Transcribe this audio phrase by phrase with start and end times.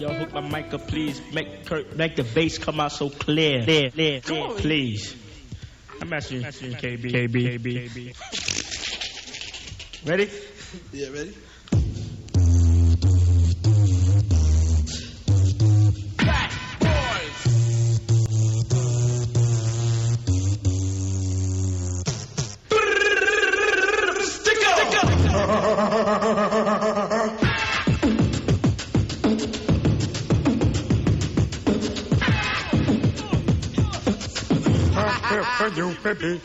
[0.00, 1.20] Yo, hook my mic up, please.
[1.30, 3.64] Make Kurt, make the bass come out so clear.
[3.64, 5.14] Clear, clear, clear please.
[6.00, 8.16] I'm asking, asking KB, KB, KB.
[10.08, 10.30] Ready?
[10.94, 11.36] Yeah, ready?
[36.20, 36.38] When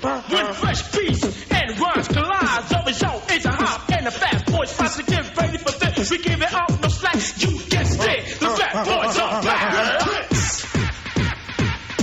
[0.54, 5.04] fresh beats and rhymes collide, the result is a hop and the fat boys finally
[5.04, 6.10] get ready for this.
[6.10, 7.16] We give it up, no slack.
[7.16, 10.32] You guessed it, the fat boys are back.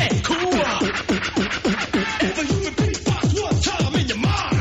[0.03, 0.53] And cool.
[2.21, 4.57] Ever you repeat thoughts one time in your mind?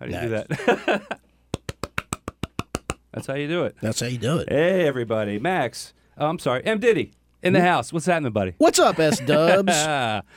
[0.00, 1.16] How do you do that?
[3.20, 3.76] That's how you do it.
[3.82, 4.48] That's how you do it.
[4.48, 5.38] Hey, everybody.
[5.38, 5.92] Max.
[6.16, 6.64] Oh, I'm sorry.
[6.64, 6.80] M.
[6.80, 7.92] Diddy in the house.
[7.92, 8.54] What's happening, buddy?
[8.56, 9.74] What's up, S Dubs?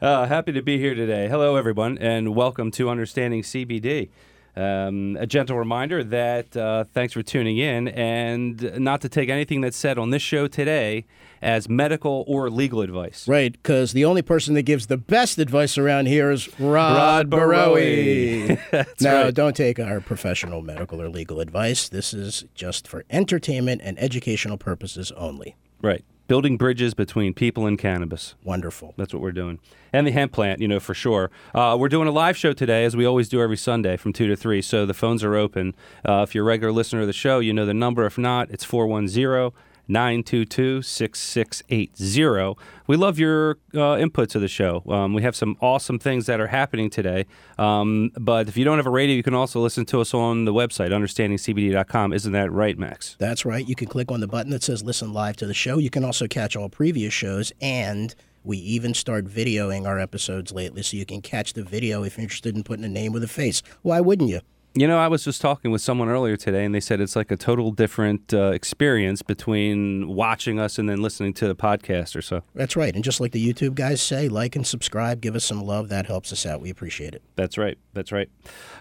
[0.00, 1.28] Uh, happy to be here today.
[1.28, 4.10] Hello, everyone, and welcome to Understanding CBD.
[4.54, 9.62] Um, a gentle reminder that uh, thanks for tuning in, and not to take anything
[9.62, 11.06] that's said on this show today
[11.44, 13.28] as medical or legal advice.
[13.28, 17.30] right, because the only person that gives the best advice around here is Rod, Rod
[17.30, 18.58] Barowie.
[19.00, 19.34] No, right.
[19.34, 21.88] don't take our professional medical or legal advice.
[21.88, 25.56] This is just for entertainment and educational purposes only.
[25.82, 26.04] Right.
[26.26, 28.34] Building bridges between people and cannabis.
[28.44, 28.94] Wonderful.
[28.96, 29.58] That's what we're doing.
[29.92, 31.30] And the hemp plant, you know, for sure.
[31.54, 34.26] Uh, we're doing a live show today, as we always do every Sunday from 2
[34.28, 34.62] to 3.
[34.62, 35.74] So the phones are open.
[36.08, 38.06] Uh, if you're a regular listener of the show, you know the number.
[38.06, 39.50] If not, it's 410
[39.88, 42.54] 922 6680.
[42.86, 44.82] We love your uh, input to the show.
[44.88, 47.26] Um, we have some awesome things that are happening today.
[47.58, 50.44] Um, but if you don't have a radio, you can also listen to us on
[50.44, 52.12] the website, understandingcbd.com.
[52.12, 53.16] Isn't that right, Max?
[53.18, 53.66] That's right.
[53.66, 55.78] You can click on the button that says listen live to the show.
[55.78, 60.82] You can also catch all previous shows, and we even start videoing our episodes lately,
[60.82, 63.28] so you can catch the video if you're interested in putting a name with a
[63.28, 63.62] face.
[63.82, 64.40] Why wouldn't you?
[64.76, 67.30] You know, I was just talking with someone earlier today, and they said it's like
[67.30, 72.22] a total different uh, experience between watching us and then listening to the podcast or
[72.22, 72.42] so.
[72.56, 72.92] That's right.
[72.92, 75.90] And just like the YouTube guys say, like and subscribe, give us some love.
[75.90, 76.60] That helps us out.
[76.60, 77.22] We appreciate it.
[77.36, 77.78] That's right.
[77.92, 78.28] That's right.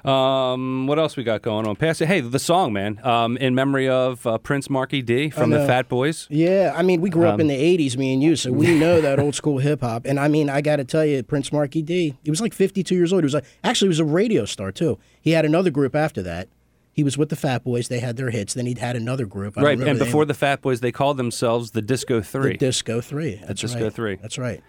[0.04, 1.76] Um, what else we got going on?
[1.76, 2.08] Pass it.
[2.08, 5.64] Hey, the song, man, um, in memory of uh, Prince Marky D from the.
[5.68, 6.28] Fat Boys.
[6.32, 8.76] Yeah, I mean, we grew up Um, in the '80s, me and you, so we
[8.80, 10.06] know that old school hip hop.
[10.06, 12.96] And I mean, I got to tell you, Prince Marky D, he was like 52
[12.96, 13.22] years old.
[13.22, 14.98] He was like, actually, he was a radio star too.
[15.24, 16.50] He had another group after that.
[16.92, 17.88] He was with the Fat Boys.
[17.88, 18.54] They had their hits.
[18.54, 19.56] Then he'd had another group.
[19.56, 20.28] Right, and the before name.
[20.28, 22.52] the Fat Boys, they called themselves the Disco Three.
[22.52, 23.36] the Disco Three.
[23.36, 23.94] That's the Disco right.
[23.94, 24.16] Three.
[24.18, 24.62] That's right.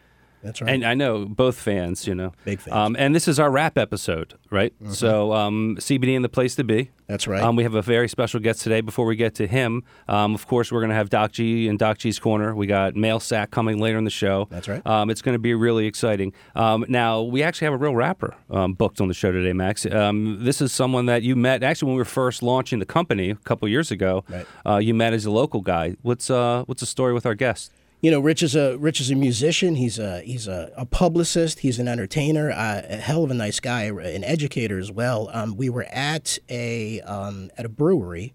[0.44, 0.70] That's right.
[0.70, 2.32] And I know both fans, you know.
[2.44, 2.74] Big fans.
[2.74, 2.86] Mm-hmm.
[2.86, 4.74] Um, and this is our rap episode, right?
[4.90, 6.90] So um, CBD and the place to be.
[7.06, 7.42] That's right.
[7.42, 8.80] Um, we have a very special guest today.
[8.80, 11.78] Before we get to him, um, of course, we're going to have Doc G and
[11.78, 12.54] Doc G's Corner.
[12.54, 14.48] We got Mail Sack coming later in the show.
[14.50, 14.86] That's right.
[14.86, 16.32] Um, it's going to be really exciting.
[16.54, 19.86] Um, now, we actually have a real rapper um, booked on the show today, Max.
[19.86, 23.30] Um, this is someone that you met actually when we were first launching the company
[23.30, 24.24] a couple years ago.
[24.28, 24.46] Right.
[24.66, 25.96] Uh, you met as a local guy.
[26.02, 27.72] What's uh, what's the story with our guest?
[28.04, 29.76] You know, Rich is a Rich is a musician.
[29.76, 31.60] He's a he's a, a publicist.
[31.60, 32.50] He's an entertainer.
[32.50, 35.30] Uh, a hell of a nice guy, an educator as well.
[35.32, 38.34] Um, we were at a um, at a brewery,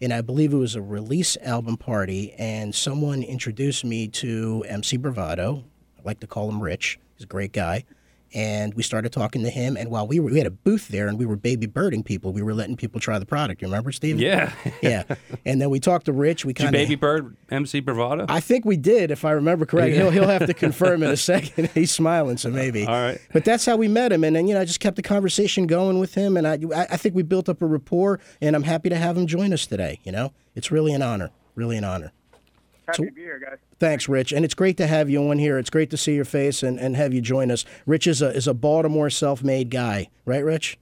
[0.00, 4.96] and I believe it was a release album party, and someone introduced me to MC
[4.98, 5.64] Bravado.
[5.98, 7.00] I like to call him Rich.
[7.16, 7.86] He's a great guy.
[8.34, 11.08] And we started talking to him, and while we were, we had a booth there,
[11.08, 12.32] and we were baby birding people.
[12.32, 13.62] We were letting people try the product.
[13.62, 14.20] You remember, Steve?
[14.20, 14.52] Yeah.
[14.82, 15.04] yeah.
[15.44, 16.44] And then we talked to Rich.
[16.44, 18.26] We Did you kind of baby bird MC Bravado?
[18.28, 19.94] I think we did, if I remember correct.
[19.94, 21.70] He'll he'll have to confirm in a second.
[21.74, 22.86] He's smiling, so maybe.
[22.86, 23.18] All right.
[23.32, 25.66] But that's how we met him, and then you know I just kept the conversation
[25.66, 28.88] going with him, and I I think we built up a rapport, and I'm happy
[28.90, 30.00] to have him join us today.
[30.04, 32.12] You know, it's really an honor, really an honor.
[32.88, 33.58] Happy to be here, guys.
[33.78, 35.58] Thanks, Rich, and it's great to have you on here.
[35.58, 37.66] It's great to see your face and, and have you join us.
[37.84, 40.78] Rich is a is a Baltimore self-made guy, right, Rich?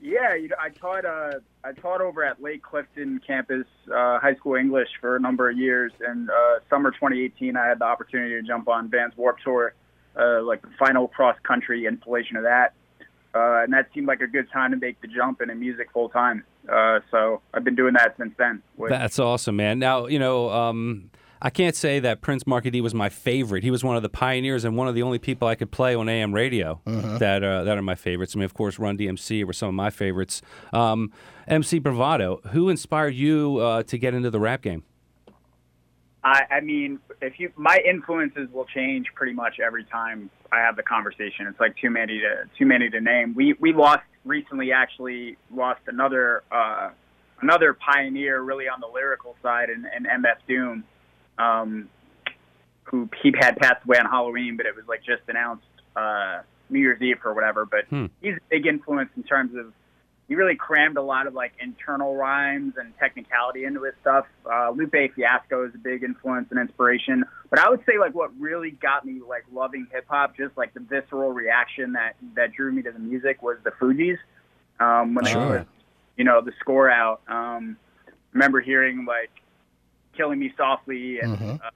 [0.00, 4.34] Yeah, you know, I taught uh, I taught over at Lake Clifton campus uh, high
[4.36, 8.40] school English for a number of years, and uh, summer 2018, I had the opportunity
[8.40, 9.74] to jump on Vans Warp Tour,
[10.16, 12.72] uh, like the final cross country installation of that.
[13.34, 16.08] Uh, and that seemed like a good time to make the jump into music full
[16.08, 16.44] time.
[16.70, 18.62] Uh, so I've been doing that since then.
[18.76, 19.78] With, That's awesome, man.
[19.78, 21.10] Now, you know, um,
[21.42, 23.62] I can't say that Prince Marky D was my favorite.
[23.62, 25.94] He was one of the pioneers and one of the only people I could play
[25.94, 28.34] on AM radio that uh, that are my favorites.
[28.34, 30.42] I mean, of course, Run DMC were some of my favorites.
[30.72, 31.12] Um,
[31.48, 34.84] MC Bravado, who inspired you uh, to get into the rap game?
[36.22, 40.76] I, I mean, if you, my influences will change pretty much every time I have
[40.76, 41.46] the conversation.
[41.46, 43.34] It's like too many to too many to name.
[43.34, 46.90] We we lost recently, actually lost another uh,
[47.40, 50.84] another pioneer, really on the lyrical side, and, in MF Doom,
[51.38, 51.88] um,
[52.84, 55.64] who he had passed away on Halloween, but it was like just announced
[55.96, 57.64] uh, New Year's Eve or whatever.
[57.64, 58.06] But Hmm.
[58.20, 59.72] he's a big influence in terms of
[60.30, 64.26] he really crammed a lot of like internal rhymes and technicality into his stuff.
[64.48, 67.24] Uh, Lupe Fiasco is a big influence and inspiration.
[67.50, 70.72] But I would say like what really got me like loving hip hop, just like
[70.72, 74.18] the visceral reaction that that drew me to the music was the Fugees.
[74.78, 75.66] Um, when they put,
[76.16, 77.22] you know, the score out.
[77.26, 77.76] Um,
[78.32, 79.30] remember hearing like
[80.16, 81.60] "Killing Me Softly" and Mhm.
[81.60, 81.70] uh,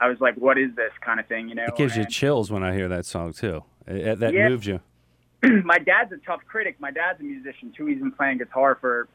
[0.00, 2.50] I was like, "What is this kind of thing?" You know, It gives you chills
[2.50, 3.64] when I hear that song too.
[3.86, 4.50] It, that Yeah.
[4.50, 4.80] moved you.
[5.64, 6.76] my dad's a tough critic.
[6.80, 7.86] My dad's a musician too.
[7.86, 9.08] He's been playing guitar for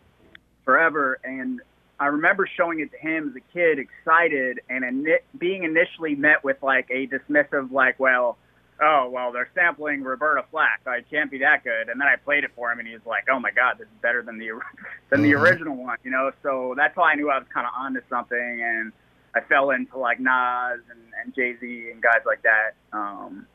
[0.65, 1.61] forever, and
[1.99, 6.43] I remember showing it to him as a kid, excited, and ini- being initially met
[6.43, 8.37] with like a dismissive, like, "Well,
[8.81, 10.81] oh, well, they're sampling Roberta Flack.
[10.85, 13.05] I can't be that good." And then I played it for him, and he was
[13.05, 14.51] like, "Oh my God, this is better than the
[15.09, 15.41] than the Mhm.
[15.41, 16.31] original one," you know.
[16.43, 18.91] So that's how I knew I was kind of onto something, and
[19.35, 22.73] I fell into like Nas and, and Jay Z and guys like that.
[22.93, 23.45] Um,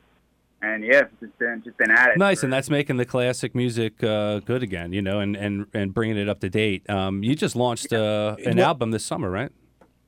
[0.73, 2.17] and yeah, just been just been at it.
[2.17, 5.65] Nice, for- and that's making the classic music uh, good again, you know, and, and,
[5.73, 6.89] and bringing it up to date.
[6.89, 9.51] Um, you just launched uh, an Well- album this summer, right?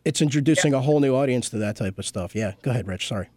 [0.06, 2.34] It's introducing a whole new audience to that type of stuff.
[2.34, 3.08] Yeah, go ahead, Rich.
[3.08, 3.28] Sorry.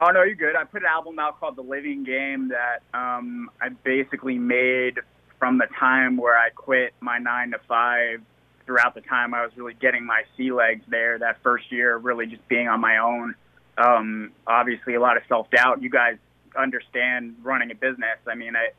[0.00, 0.56] Oh no, you're good.
[0.56, 4.98] I put an album out called The Living Game that um, I basically made
[5.38, 8.20] from the time where I quit my nine to five.
[8.64, 11.18] Throughout the time I was really getting my sea legs there.
[11.18, 13.34] That first year, really just being on my own.
[13.76, 15.82] Um, obviously, a lot of self doubt.
[15.82, 16.16] You guys
[16.58, 18.18] understand running a business.
[18.26, 18.70] I mean, I,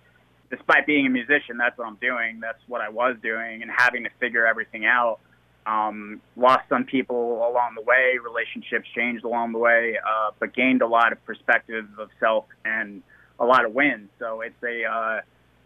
[0.50, 2.40] despite being a musician, that's what I'm doing.
[2.40, 5.20] That's what I was doing, and having to figure everything out.
[5.66, 8.18] Um, lost some people along the way.
[8.24, 13.02] Relationships changed along the way, uh, but gained a lot of perspective of self and
[13.40, 14.10] a lot of wins.
[14.20, 15.22] So it's a uh,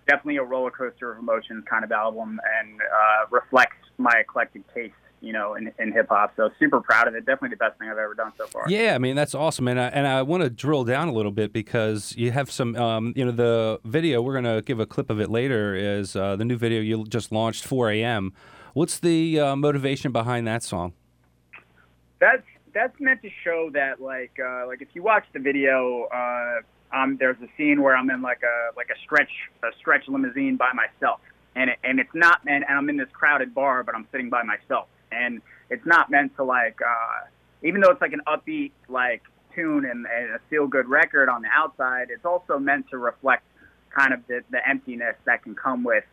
[0.08, 4.94] definitely a roller coaster of emotions kind of album, and uh, reflects my eclectic taste,
[5.22, 6.34] you know, in, in hip hop.
[6.36, 7.26] So super proud of it.
[7.26, 8.66] Definitely the best thing I've ever done so far.
[8.68, 11.32] Yeah, I mean that's awesome, and I, and I want to drill down a little
[11.32, 15.10] bit because you have some, um, you know, the video we're gonna give a clip
[15.10, 18.34] of it later is uh, the new video you just launched 4 a.m.
[18.74, 20.94] What's the uh, motivation behind that song?
[22.20, 22.44] that's
[22.74, 26.60] that's meant to show that like uh, like if you watch the video, uh,
[26.96, 29.32] um, there's a scene where I'm in like a like a stretch
[29.64, 31.20] a stretch limousine by myself,
[31.56, 34.30] and it, and it's not and, and I'm in this crowded bar, but I'm sitting
[34.30, 37.28] by myself, and it's not meant to like uh,
[37.64, 39.24] even though it's like an upbeat like
[39.56, 43.44] tune and, and a feel good record on the outside, it's also meant to reflect
[43.90, 46.04] kind of the, the emptiness that can come with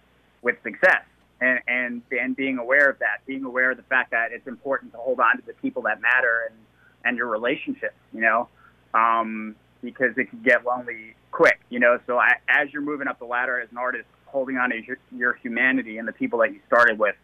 [0.42, 1.04] with success
[1.40, 4.92] and, and and being aware of that, being aware of the fact that it's important
[4.92, 6.58] to hold on to the people that matter and
[7.04, 8.48] and your relationships, you know,
[8.94, 11.98] um, because it can get lonely quick, you know.
[12.06, 14.98] So I, as you're moving up the ladder as an artist, holding on to your,
[15.14, 17.14] your humanity and the people that you started with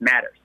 [0.00, 0.36] matters.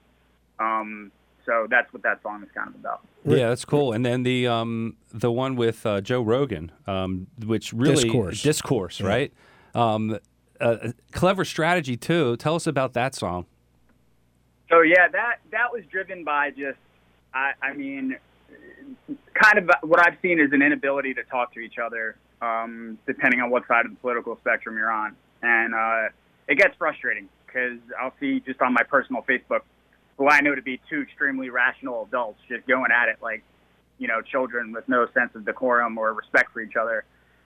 [0.60, 1.10] Um,
[1.46, 3.00] so that's what that song is kind of about.
[3.24, 3.92] Yeah, that's cool.
[3.92, 8.42] And then the um, the one with uh, Joe Rogan, um, which really Discourse.
[8.42, 9.06] discourse, Yeah.
[9.06, 9.32] right?
[9.74, 10.18] Um,
[10.60, 12.36] uh, clever strategy too.
[12.36, 13.46] Tell us about that song.
[14.68, 16.78] So yeah, that that was driven by just,
[17.32, 18.16] I, I mean,
[19.34, 23.40] kind of what I've seen is an inability to talk to each other, um, depending
[23.40, 26.08] on what side of the political spectrum you're on, and uh,
[26.48, 29.60] it gets frustrating because I'll see just on my personal Facebook,
[30.18, 33.42] who I know to be two extremely rational adults, just going at it like,
[33.98, 37.04] you know, children with no sense of decorum or respect for each other,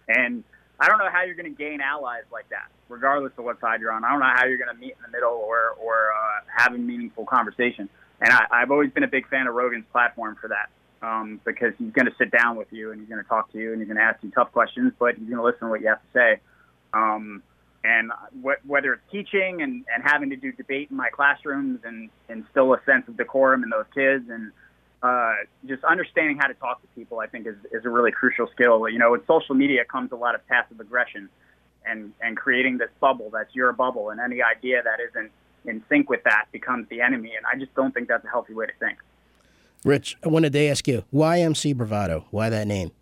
[0.08, 0.42] and
[0.80, 3.80] I don't know how you're going to gain allies like that, regardless of what side
[3.80, 4.04] you're on.
[4.04, 6.74] I don't know how you're going to meet in the middle or or uh, have
[6.74, 7.88] a meaningful conversation.
[8.20, 10.70] And I, I've always been a big fan of Rogan's platform for that,
[11.06, 13.58] um, because he's going to sit down with you and he's going to talk to
[13.58, 15.68] you and he's going to ask you tough questions, but he's going to listen to
[15.68, 16.40] what you have to say.
[16.92, 17.42] Um,
[17.84, 18.12] and
[18.44, 22.74] wh- whether it's teaching and, and having to do debate in my classrooms and instill
[22.74, 24.52] a sense of decorum in those kids and
[25.02, 25.34] uh,
[25.66, 28.88] just understanding how to talk to people, I think, is, is a really crucial skill.
[28.88, 31.28] You know, with social media comes a lot of passive aggression
[31.84, 35.32] and, and creating this bubble that's your bubble, and any idea that isn't
[35.64, 37.32] in sync with that becomes the enemy.
[37.36, 38.98] And I just don't think that's a healthy way to think.
[39.84, 42.26] Rich, I wanted to ask you why MC Bravado?
[42.30, 42.92] Why that name?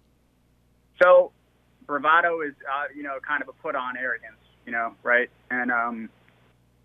[1.03, 1.33] So,
[1.87, 5.31] bravado is, uh, you know, kind of a put on arrogance, you know, right?
[5.51, 6.09] And um,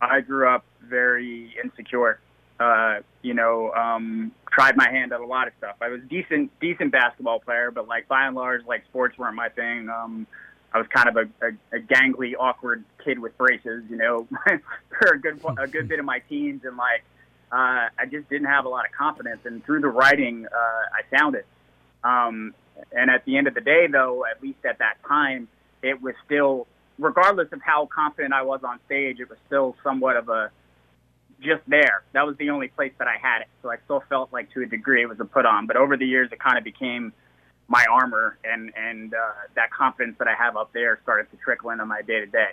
[0.02, 2.20] I grew up very insecure.
[2.60, 5.76] Uh, you know, um, tried my hand at a lot of stuff.
[5.82, 9.36] I was a decent, decent basketball player, but like by and large, like sports weren't
[9.36, 9.90] my thing.
[9.90, 10.26] Um,
[10.74, 14.28] I was kind of a, a, a gangly, awkward kid with braces, you know,
[15.00, 17.04] for a good a good bit of my teens, and like
[17.52, 19.40] uh, I just didn't have a lot of confidence.
[19.46, 21.46] And through the writing, uh, I found it.
[22.04, 22.54] Um,
[22.92, 25.48] and at the end of the day, though, at least at that time,
[25.82, 26.68] it was still,
[26.98, 30.52] regardless of how confident I was on stage, it was still somewhat of a
[31.42, 32.04] just there.
[32.14, 33.48] That was the only place that I had it.
[33.62, 35.68] So I still felt like to a degree it was a put on.
[35.68, 37.14] But over the years, it kind of became
[37.68, 39.18] my armor, and and uh,
[39.56, 42.50] that confidence that I have up there started to trickle into my day to day.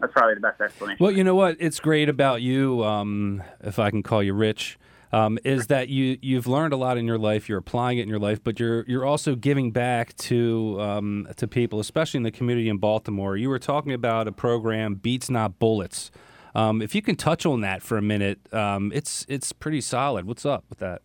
[0.00, 1.02] That's probably the best explanation.
[1.02, 1.56] Well, you know what?
[1.58, 4.78] It's great about you, um, if I can call you Rich.
[5.10, 7.48] Um, is that you you've learned a lot in your life.
[7.48, 11.48] You're applying it in your life, but you're you're also giving back to um, to
[11.48, 13.36] people, especially in the community in Baltimore.
[13.36, 16.10] You were talking about a program, Beats Not Bullets.
[16.54, 20.26] Um, if you can touch on that for a minute, um, it's it's pretty solid.
[20.26, 21.02] What's up with that?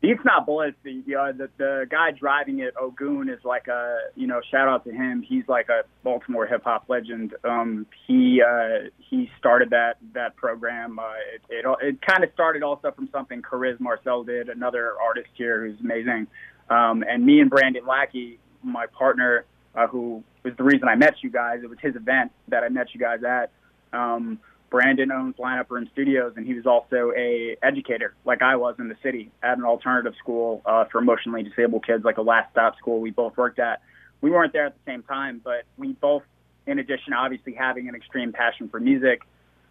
[0.00, 4.28] Beats Not Bullets, the, uh, the the guy driving it, Ogun, is like a you
[4.28, 5.22] know shout out to him.
[5.22, 7.34] He's like a Baltimore hip hop legend.
[7.42, 11.00] Um, he uh, he started that that program.
[11.00, 11.02] Uh,
[11.34, 15.66] it it, it kind of started also from something Chariz Marcel did, another artist here
[15.66, 16.28] who's amazing.
[16.70, 21.14] Um, and me and Brandon Lackey, my partner, uh, who was the reason I met
[21.22, 21.60] you guys.
[21.64, 23.50] It was his event that I met you guys at.
[23.92, 24.38] Um,
[24.70, 28.88] Brandon owns Lineup Room Studios, and he was also a educator, like I was in
[28.88, 32.76] the city, at an alternative school uh, for emotionally disabled kids, like a last stop
[32.76, 33.80] school we both worked at.
[34.20, 36.22] We weren't there at the same time, but we both,
[36.66, 39.22] in addition, obviously having an extreme passion for music,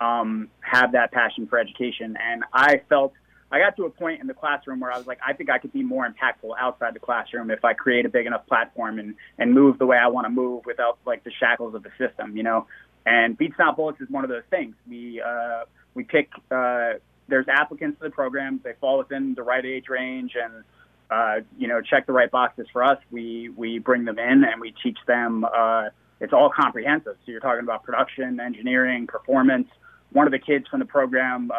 [0.01, 2.17] um, have that passion for education.
[2.19, 3.13] And I felt
[3.51, 5.57] I got to a point in the classroom where I was like, I think I
[5.57, 9.15] could be more impactful outside the classroom if I create a big enough platform and
[9.37, 12.35] and move the way I want to move without like the shackles of the system.
[12.35, 12.67] You know,
[13.07, 14.75] and Beats Not Bullets is one of those things.
[14.87, 16.29] We uh, we pick.
[16.51, 16.93] Uh,
[17.29, 18.59] there's applicants to the program.
[18.63, 20.63] They fall within the right age range and
[21.09, 22.99] uh, you know check the right boxes for us.
[23.09, 25.45] We we bring them in and we teach them.
[25.45, 25.85] Uh,
[26.19, 27.15] it's all comprehensive.
[27.25, 29.69] So you're talking about production, engineering, performance.
[30.11, 31.55] One of the kids from the program, uh,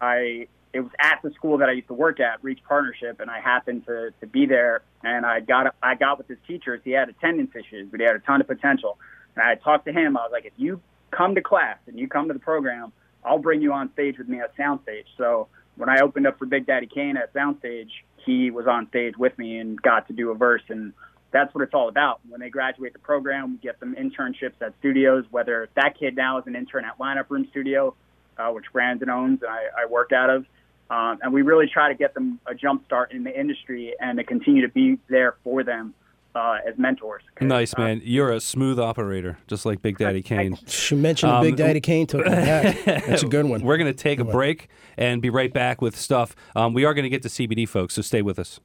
[0.00, 3.30] I it was at the school that I used to work at, Reach Partnership, and
[3.30, 4.82] I happened to to be there.
[5.04, 6.80] And I got I got with his teachers.
[6.82, 8.98] He had attendance issues, but he had a ton of potential.
[9.36, 10.16] And I talked to him.
[10.16, 12.92] I was like, if you come to class and you come to the program,
[13.24, 15.04] I'll bring you on stage with me at Soundstage.
[15.18, 17.90] So when I opened up for Big Daddy Kane at Soundstage,
[18.24, 20.62] he was on stage with me and got to do a verse.
[20.68, 20.92] And
[21.32, 22.20] that's what it's all about.
[22.28, 26.38] When they graduate the program, we get them internships at studios, whether that kid now
[26.38, 27.94] is an intern at Lineup Room Studio,
[28.38, 30.46] uh, which Brandon owns and I, I work out of.
[30.88, 34.18] Um, and we really try to get them a jump start in the industry and
[34.18, 35.94] to continue to be there for them
[36.36, 37.22] uh, as mentors.
[37.40, 40.58] Nice man, you're a smooth operator, just like Big Daddy Kane.
[40.66, 42.84] She mentioned um, Big Daddy Kane took it back.
[43.06, 43.60] That's a good one.
[43.64, 45.06] We're going to take good a break one.
[45.06, 46.36] and be right back with stuff.
[46.54, 48.60] Um, we are going to get to CBD, folks, so stay with us.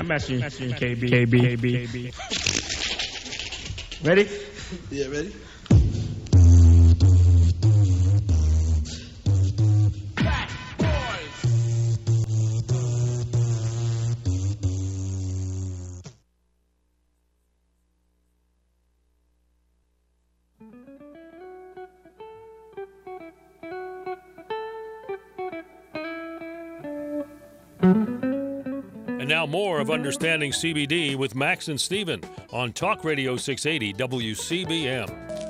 [0.00, 4.06] I'm asking, asking KB, KB, KB.
[4.06, 4.28] Ready?
[4.90, 5.34] Yeah, ready.
[27.88, 35.47] And now more of Understanding CBD with Max and Steven on Talk Radio 680 WCBM.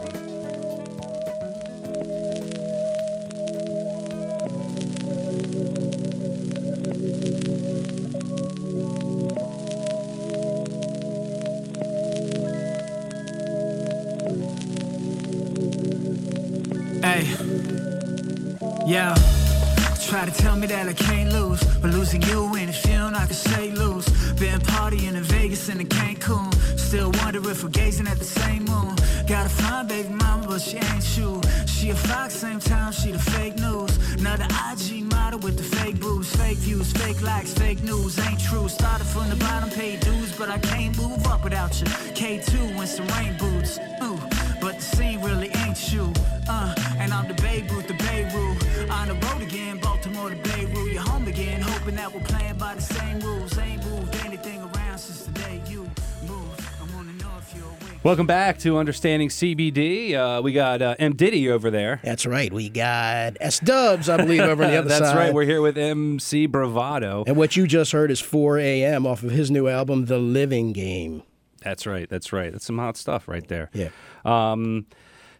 [58.09, 60.15] Welcome back to Understanding CBD.
[60.15, 62.01] Uh, we got uh, M Diddy over there.
[62.03, 62.51] That's right.
[62.51, 65.15] We got S Dubs, I believe, over on the other That's side.
[65.15, 65.35] right.
[65.35, 67.25] We're here with MC Bravado.
[67.27, 69.07] and what you just heard is 4 a.m.
[69.07, 71.23] off of his new album, The Living Game.
[71.61, 72.09] That's right.
[72.09, 72.51] That's right.
[72.51, 73.69] That's some hot stuff right there.
[73.75, 73.91] Yeah.
[74.25, 74.87] Um,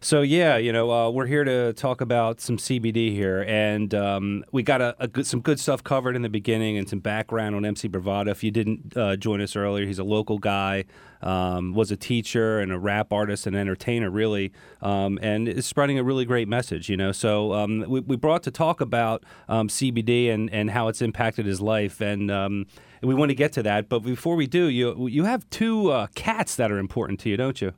[0.01, 4.45] so yeah, you know, uh, we're here to talk about some CBD here, and um,
[4.51, 7.53] we got a, a good, some good stuff covered in the beginning and some background
[7.55, 8.31] on MC Bravado.
[8.31, 10.85] If you didn't uh, join us earlier, he's a local guy,
[11.21, 15.99] um, was a teacher and a rap artist and entertainer, really, um, and is spreading
[15.99, 16.87] a really great message.
[16.87, 20.87] You know, so um, we, we brought to talk about um, CBD and and how
[20.87, 22.67] it's impacted his life, and um,
[23.01, 23.89] we want to get to that.
[23.89, 27.35] But before we do, you you have two uh, cats that are important to you,
[27.35, 27.73] don't you?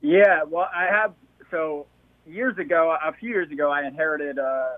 [0.00, 1.14] Yeah, well, I have.
[1.50, 1.86] So
[2.26, 4.76] years ago, a few years ago, I inherited uh,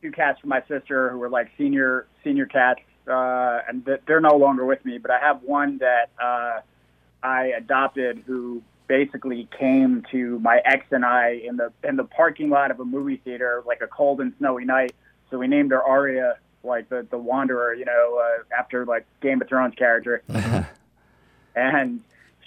[0.00, 4.36] two cats from my sister who were like senior senior cats, uh, and they're no
[4.36, 4.98] longer with me.
[4.98, 6.60] But I have one that uh,
[7.22, 12.50] I adopted who basically came to my ex and I in the in the parking
[12.50, 14.94] lot of a movie theater, like a cold and snowy night.
[15.30, 19.40] So we named her Arya, like the the Wanderer, you know, uh, after like Game
[19.40, 20.22] of Thrones character.
[21.56, 22.00] and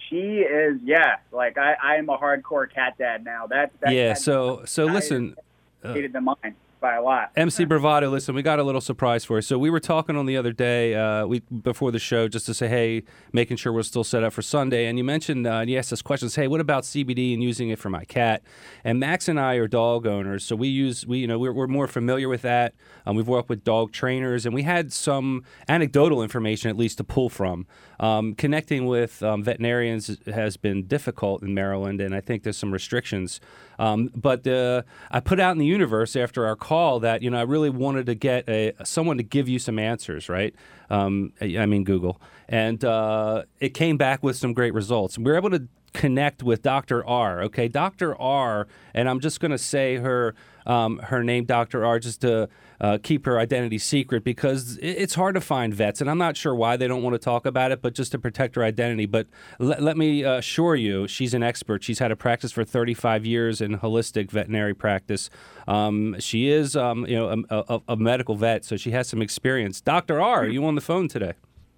[0.09, 3.47] she is, yeah, like I, I am a hardcore cat dad now.
[3.47, 4.09] That, that yeah.
[4.09, 5.35] cat So so I- listen.
[5.83, 7.32] Uh, mine by a lot.
[7.36, 9.41] MC Bravado, listen, we got a little surprise for you.
[9.41, 12.53] So we were talking on the other day, uh, we before the show, just to
[12.53, 13.03] say, hey,
[13.34, 14.86] making sure we're still set up for Sunday.
[14.88, 16.36] And you mentioned, uh, and you asked us questions.
[16.36, 18.44] Hey, what about CBD and using it for my cat?
[18.84, 21.67] And Max and I are dog owners, so we use, we you know, we're, we're
[21.67, 22.74] more familiar with that.
[23.05, 27.03] Um, we've worked with dog trainers, and we had some anecdotal information at least to
[27.03, 27.65] pull from.
[28.00, 32.72] Um, connecting with um, veterinarians has been difficult in Maryland, and I think there's some
[32.72, 33.39] restrictions.
[33.79, 37.38] Um, but uh, I put out in the universe after our call that you know
[37.38, 40.55] I really wanted to get a someone to give you some answers, right?
[40.89, 45.17] Um, I mean Google, and uh, it came back with some great results.
[45.17, 47.05] We were able to connect with Dr.
[47.05, 47.41] R.
[47.44, 48.20] Okay, Dr.
[48.20, 48.67] R.
[48.94, 51.86] And I'm just going to say her um, her name, Dr.
[51.86, 52.50] R, just to
[52.81, 56.53] uh, keep her identity secret because it's hard to find vets, and I'm not sure
[56.53, 59.05] why they don't want to talk about it, but just to protect her identity.
[59.05, 59.27] But
[59.60, 61.84] let let me uh, assure you, she's an expert.
[61.84, 65.29] She's had a practice for 35 years in holistic veterinary practice.
[65.67, 69.21] Um, she is, um, you know, a, a, a medical vet, so she has some
[69.21, 69.82] experience.
[69.82, 70.21] Dr.
[70.21, 71.34] R, are you on the phone today?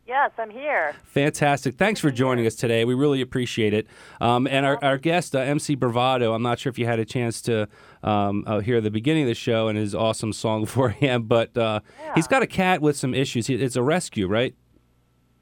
[0.07, 0.95] Yes, I'm here.
[1.03, 1.75] Fantastic.
[1.75, 2.85] Thanks for joining us today.
[2.85, 3.87] We really appreciate it.
[4.21, 7.03] Um, and our, our guest, uh, MC Bravado, I'm not sure if you had a
[7.03, 7.67] chance to
[8.03, 11.57] um, uh, hear the beginning of the show and his awesome song for him, but
[11.57, 11.81] uh,
[12.15, 13.49] he's got a cat with some issues.
[13.49, 14.55] It's a rescue, right?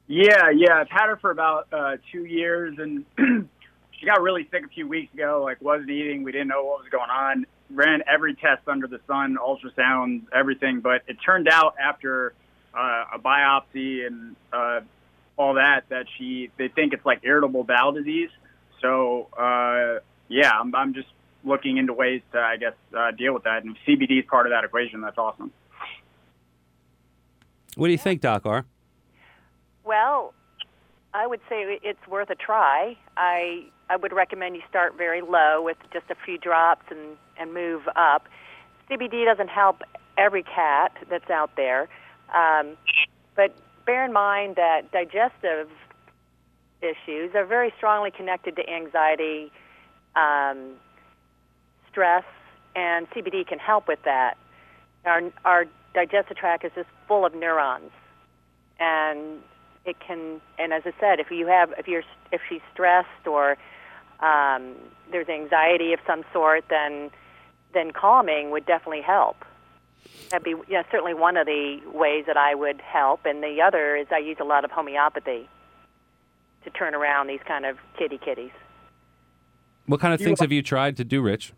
[0.08, 0.80] Yeah, yeah.
[0.80, 3.06] I've had her for about uh, two years, and
[4.00, 5.42] she got really sick a few weeks ago.
[5.44, 6.24] Like, wasn't eating.
[6.24, 7.46] We didn't know what was going on.
[7.70, 10.80] Ran every test under the sun, ultrasounds, everything.
[10.80, 12.34] But it turned out after
[12.76, 14.82] uh, a biopsy and uh,
[15.38, 18.30] all that that she they think it's like irritable bowel disease.
[18.82, 21.08] So uh, yeah, I'm, I'm just
[21.44, 23.64] looking into ways to I guess uh, deal with that.
[23.64, 25.02] And if CBD is part of that equation.
[25.02, 25.52] That's awesome.
[27.76, 28.66] What do you think, Doc R?
[29.84, 30.34] Well,
[31.14, 32.98] I would say it's worth a try.
[33.16, 37.54] I I would recommend you start very low with just a few drops and and
[37.54, 38.28] move up.
[38.90, 39.82] CBD doesn't help
[40.18, 41.90] every cat that's out there,
[42.34, 42.78] um,
[43.36, 45.70] but bear in mind that digestive
[46.82, 49.52] issues are very strongly connected to anxiety,
[50.16, 50.74] um,
[51.90, 52.24] stress,
[52.76, 54.38] and CBD can help with that.
[55.06, 57.92] Our our digestive tract is just full of neurons,
[58.80, 59.42] and
[59.86, 60.42] it can.
[60.58, 63.58] And as I said, if you have if you're if she's stressed or
[64.20, 64.76] um,
[65.12, 67.12] there's anxiety of some sort, then
[67.74, 69.38] then calming would definitely help.
[70.30, 73.96] That'd be yeah, certainly one of the ways that I would help, and the other
[73.96, 75.48] is I use a lot of homeopathy
[76.64, 78.52] to turn around these kind of kitty kitties.
[79.86, 81.54] What kind of things have you tried to do, Rich?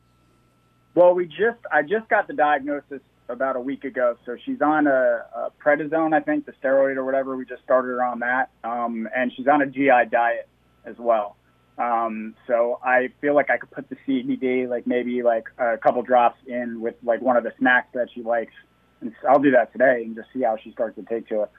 [0.95, 4.17] Well, we just I just got the diagnosis about a week ago.
[4.25, 7.35] So she's on a, a prednisone, I think, the steroid or whatever.
[7.35, 10.47] We just started her on that, um, and she's on a GI diet
[10.85, 11.36] as well.
[11.77, 16.01] Um, so I feel like I could put the CBD, like maybe like a couple
[16.01, 18.53] drops in with like one of the snacks that she likes,
[19.01, 21.51] and I'll do that today and just see how she starts to take to it.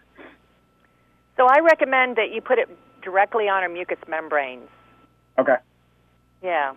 [1.36, 2.68] So I recommend that you put it
[3.02, 4.68] directly on her mucous membranes.
[5.38, 5.56] Okay.
[6.42, 6.74] Yeah.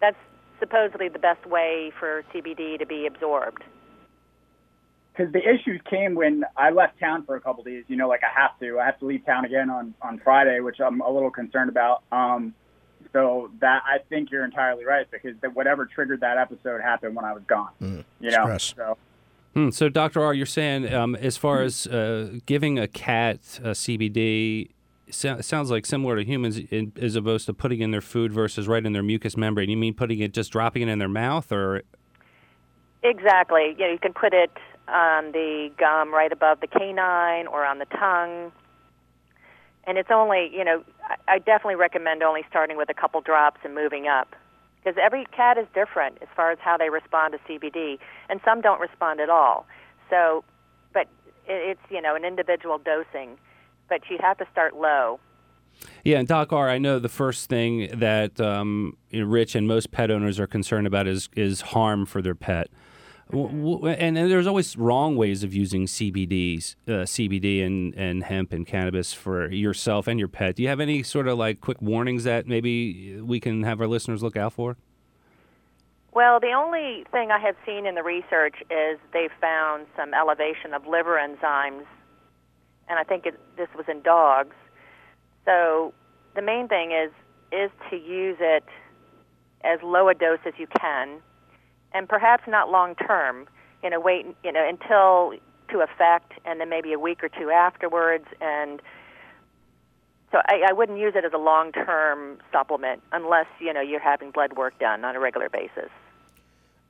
[0.00, 0.16] That's
[0.60, 3.64] supposedly the best way for CBD to be absorbed.
[5.16, 7.84] Because the issues came when I left town for a couple days.
[7.88, 8.78] You know, like I have to.
[8.78, 12.02] I have to leave town again on on Friday, which I'm a little concerned about.
[12.12, 12.54] Um,
[13.12, 17.24] so that I think you're entirely right because that whatever triggered that episode happened when
[17.24, 17.70] I was gone.
[18.20, 18.74] you know, stress.
[18.76, 18.98] so
[19.56, 20.22] Hmm, so, Dr.
[20.22, 24.68] R, you're saying um, as far as uh, giving a cat uh, CBD,
[25.10, 28.68] so, sounds like similar to humans in, as opposed to putting in their food versus
[28.68, 29.70] right in their mucous membrane.
[29.70, 31.84] You mean putting it, just dropping it in their mouth, or
[33.02, 33.74] Exactly.
[33.78, 34.50] Yeah, you can put it
[34.88, 38.52] on the gum right above the canine or on the tongue.
[39.86, 40.84] and it's only you know
[41.28, 44.34] I, definitely recommend only starting with a couple drops and moving up
[44.86, 48.60] because every cat is different as far as how they respond to CBD, and some
[48.60, 49.66] don't respond at all.
[50.08, 50.44] So,
[50.92, 51.08] but
[51.48, 53.36] it's you know an individual dosing,
[53.88, 55.18] but you have to start low.
[56.04, 60.10] Yeah, and Doc R, I know the first thing that um, Rich and most pet
[60.10, 62.68] owners are concerned about is is harm for their pet.
[63.32, 68.66] And, and there's always wrong ways of using CBDs, uh, CBD and, and hemp and
[68.66, 70.56] cannabis for yourself and your pet.
[70.56, 73.88] Do you have any sort of like quick warnings that maybe we can have our
[73.88, 74.76] listeners look out for?
[76.12, 80.72] Well, the only thing I have seen in the research is they found some elevation
[80.72, 81.84] of liver enzymes,
[82.88, 84.54] and I think it, this was in dogs.
[85.44, 85.92] So
[86.34, 87.10] the main thing is
[87.52, 88.64] is to use it
[89.62, 91.20] as low a dose as you can,
[91.96, 93.46] and perhaps not long term.
[93.82, 95.34] You know, wait you know until
[95.70, 98.26] to effect, and then maybe a week or two afterwards.
[98.40, 98.80] And
[100.30, 104.00] so I, I wouldn't use it as a long term supplement unless you know you're
[104.00, 105.90] having blood work done on a regular basis.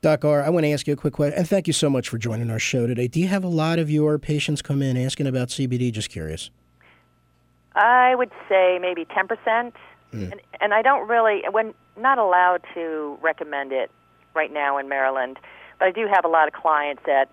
[0.03, 2.09] Doc R, I want to ask you a quick question, and thank you so much
[2.09, 3.09] for joining our show today.
[3.09, 5.91] Do you have a lot of your patients come in asking about CBD?
[5.91, 6.51] Just curious.
[7.75, 9.73] I would say maybe 10%.
[10.13, 10.23] Hmm.
[10.23, 13.91] And, and I don't really, when not allowed to recommend it
[14.37, 15.39] right now in Maryland,
[15.79, 17.31] but I do have a lot of clients that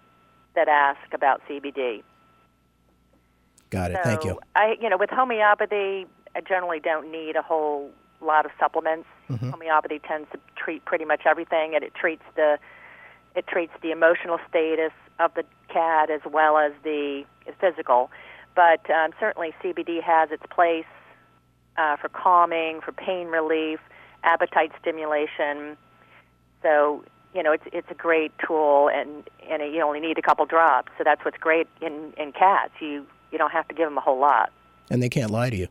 [0.55, 2.03] that ask about CBD.
[3.69, 3.97] Got it.
[4.03, 4.39] So Thank you.
[4.55, 7.89] I, you know, with homeopathy, I generally don't need a whole
[8.21, 9.07] lot of supplements.
[9.29, 9.49] Mm-hmm.
[9.49, 12.59] Homeopathy tends to treat pretty much everything, and it treats the
[13.35, 17.25] it treats the emotional status of the cat as well as the
[17.59, 18.11] physical.
[18.55, 20.85] But um, certainly, CBD has its place
[21.77, 23.79] uh, for calming, for pain relief,
[24.23, 25.77] appetite stimulation.
[26.63, 30.45] So you know, it's it's a great tool, and and you only need a couple
[30.45, 30.91] drops.
[30.97, 32.73] So that's what's great in in cats.
[32.79, 34.51] You you don't have to give them a whole lot,
[34.89, 35.67] And they can't lie to you.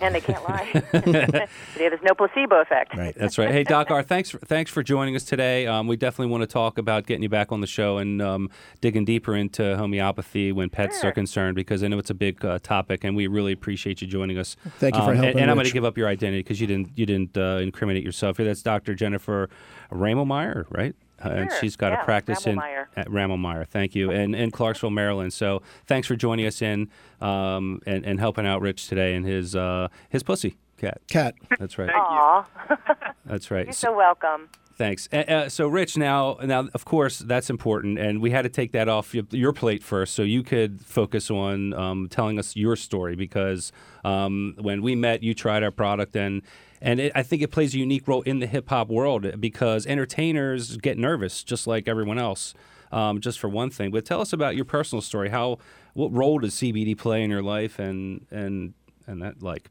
[0.00, 0.70] And they can't lie.
[1.76, 2.96] There's no placebo effect.
[2.96, 3.14] Right.
[3.16, 3.50] That's right.
[3.50, 5.66] Hey, Doc R, thanks for, thanks for joining us today.
[5.66, 8.50] Um, we definitely want to talk about getting you back on the show and um,
[8.80, 11.10] digging deeper into homeopathy when pets Sure.
[11.10, 14.06] are concerned because I know it's a big uh, topic and we really appreciate you
[14.08, 14.56] joining us.
[14.78, 16.60] Thank you for Um, and- helping And, I'm going to give up your identity because
[16.60, 18.46] you didn't you didn't uh, incriminate yourself here.
[18.46, 18.94] That's Dr.
[18.94, 19.48] Jennifer
[19.92, 20.94] Ramelmeyer, right?
[21.24, 22.86] Uh, and she's got Yeah, a practice in Ramelmeyer.
[22.96, 23.66] at Ramelmeyer.
[23.66, 25.32] Thank you, and in Clarksville, Maryland.
[25.32, 26.88] So thanks for joining us in
[27.20, 31.00] um, and, and helping out Rich today and his uh, his pussy cat.
[31.10, 31.34] Cat.
[31.58, 31.90] That's right.
[31.92, 32.46] Aw,
[33.26, 33.66] That's right.
[33.66, 34.48] you're So- so welcome.
[34.76, 35.08] Thanks.
[35.12, 38.70] Uh, uh, so, Rich, now, now, of course, that's important, and we had to take
[38.70, 42.76] that off your, your plate first, so you could focus on um, telling us your
[42.76, 43.16] story.
[43.16, 43.72] Because
[44.04, 46.42] um, when we met, you tried our product, and
[46.80, 49.86] and it, I think it plays a unique role in the hip hop world because
[49.86, 52.54] entertainers get nervous, just like everyone else.
[52.90, 55.28] Um, just for one thing, but tell us about your personal story.
[55.28, 55.58] How,
[55.92, 58.72] what role does CBD play in your life, and and
[59.06, 59.68] and that like?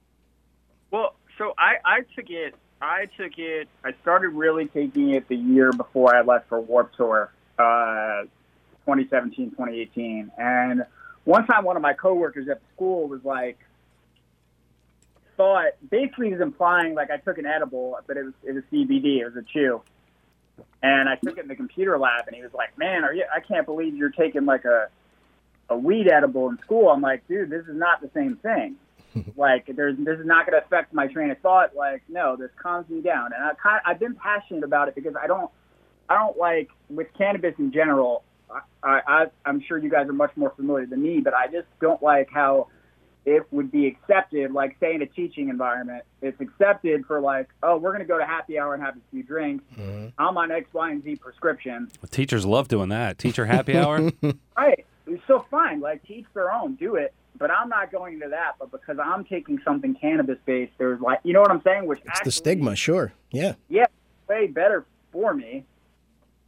[0.91, 2.53] Well, so I, I took it.
[2.81, 3.67] I took it.
[3.83, 8.23] I started really taking it the year before I left for Warp Tour, uh,
[8.85, 10.31] 2017, 2018.
[10.37, 10.85] And
[11.23, 13.57] one time, one of my coworkers at the school was like,
[15.38, 19.21] thought basically was implying like I took an edible, but it was it was CBD.
[19.21, 19.82] It was a chew.
[20.82, 23.26] And I took it in the computer lab, and he was like, "Man, are you?
[23.34, 24.89] I can't believe you're taking like a
[25.69, 28.76] a weed edible in school." I'm like, "Dude, this is not the same thing."
[29.38, 32.50] like there's this is not going to affect my train of thought like no this
[32.62, 35.50] calms me down and i kind i've been passionate about it because i don't
[36.10, 38.23] i don't like with cannabis in general
[38.84, 41.67] I, I i'm sure you guys are much more familiar than me but i just
[41.82, 42.67] don't like how
[43.27, 47.75] it would be accepted like say in a teaching environment it's accepted for like oh
[47.75, 49.65] we're going to go to happy hour and have a few drinks
[50.17, 53.17] i'm on x y and z prescription Teachers love doing that.
[53.19, 54.11] Teacher happy hour.
[54.57, 54.85] Right.
[55.05, 55.81] It's so fine.
[55.81, 56.75] Like teach their own.
[56.75, 57.13] Do it.
[57.37, 58.53] But I'm not going to that.
[58.59, 61.85] But because I'm taking something cannabis based, there's like you know what I'm saying?
[61.85, 63.13] Which It's actually, the stigma, sure.
[63.31, 63.53] Yeah.
[63.69, 63.85] Yeah,
[64.27, 65.63] way better for me.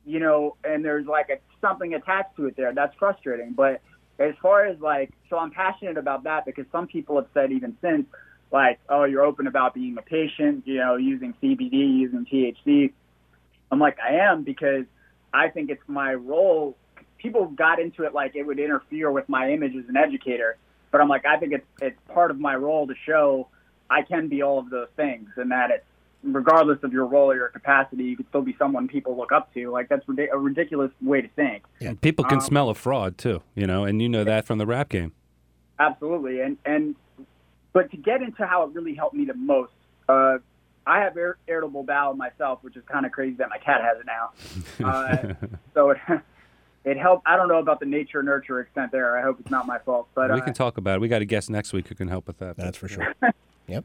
[0.06, 2.74] You know, and there's like a something attached to it there.
[2.74, 3.52] That's frustrating.
[3.52, 3.82] But
[4.20, 7.78] as far as like, so I'm passionate about that because some people have said even
[7.82, 8.06] since,
[8.52, 10.64] like, oh, you're open about being a patient.
[10.66, 12.92] You know, using CBD, using THC.
[13.72, 14.86] I'm like, I am because
[15.34, 16.76] I think it's my role.
[17.18, 20.58] People got into it like it would interfere with my image as an educator,
[20.92, 23.48] but I'm like, I think it's it's part of my role to show
[23.90, 25.86] I can be all of those things, and that it's
[26.24, 29.54] regardless of your role or your capacity, you could still be someone people look up
[29.54, 29.72] to.
[29.72, 31.64] Like that's a ridiculous way to think.
[32.02, 34.66] People can Um, smell a fraud too, you know, and you know that from the
[34.66, 35.14] rap game.
[35.80, 36.96] Absolutely, and and
[37.72, 39.72] but to get into how it really helped me the most,
[40.10, 40.40] uh,
[40.86, 43.98] I have ir- irritable bowel myself, which is kind of crazy that my cat has
[44.00, 44.32] it now.
[44.86, 45.34] Uh,
[45.74, 45.98] so it,
[46.86, 47.28] it helped.
[47.28, 49.18] I don't know about the nature nurture extent there.
[49.18, 51.02] I hope it's not my fault, but we uh, can talk about it.
[51.02, 52.58] We got a guest next week who can help with that.
[52.58, 53.14] That's for sure.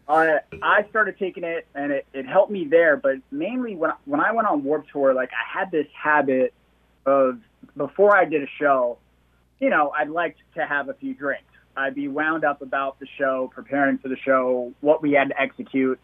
[0.09, 2.97] uh, I started taking it, and it, it helped me there.
[2.97, 6.53] But mainly when when I went on Warp Tour, like I had this habit
[7.07, 7.39] of
[7.77, 8.99] before I did a show,
[9.61, 11.45] you know, I'd like to have a few drinks.
[11.77, 15.41] I'd be wound up about the show, preparing for the show, what we had to
[15.41, 15.99] execute,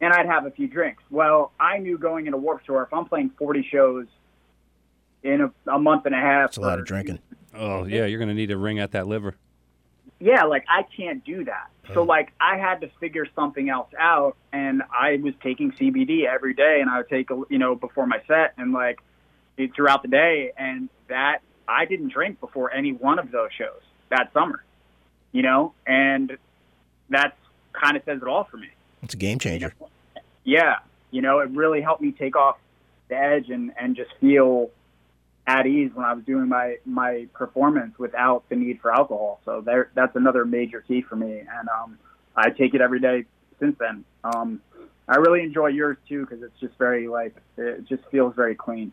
[0.00, 1.02] and I'd have a few drinks.
[1.10, 4.06] Well, I knew going into Warp Tour, if I'm playing 40 shows
[5.22, 7.20] in a, a month and a half, It's a lot of drinking.
[7.54, 9.36] Oh yeah, you're going to need to wring out that liver.
[10.18, 11.68] Yeah, like I can't do that.
[11.94, 16.54] So like I had to figure something else out, and I was taking CBD every
[16.54, 18.98] day, and I would take a you know before my set and like
[19.58, 23.80] eh, throughout the day, and that I didn't drink before any one of those shows
[24.10, 24.64] that summer,
[25.32, 26.36] you know, and
[27.08, 27.36] that's
[27.72, 28.68] kind of says it all for me.
[29.02, 29.74] It's a game changer.
[30.44, 30.76] Yeah,
[31.10, 32.56] you know, it really helped me take off
[33.08, 34.70] the edge and and just feel
[35.46, 39.40] at ease when I was doing my my performance without the need for alcohol.
[39.44, 41.98] So there, that's another major key for me, and um,
[42.36, 43.24] I take it every day
[43.60, 44.04] since then.
[44.24, 44.60] Um,
[45.08, 48.90] I really enjoy yours too because it's just very like it just feels very clean,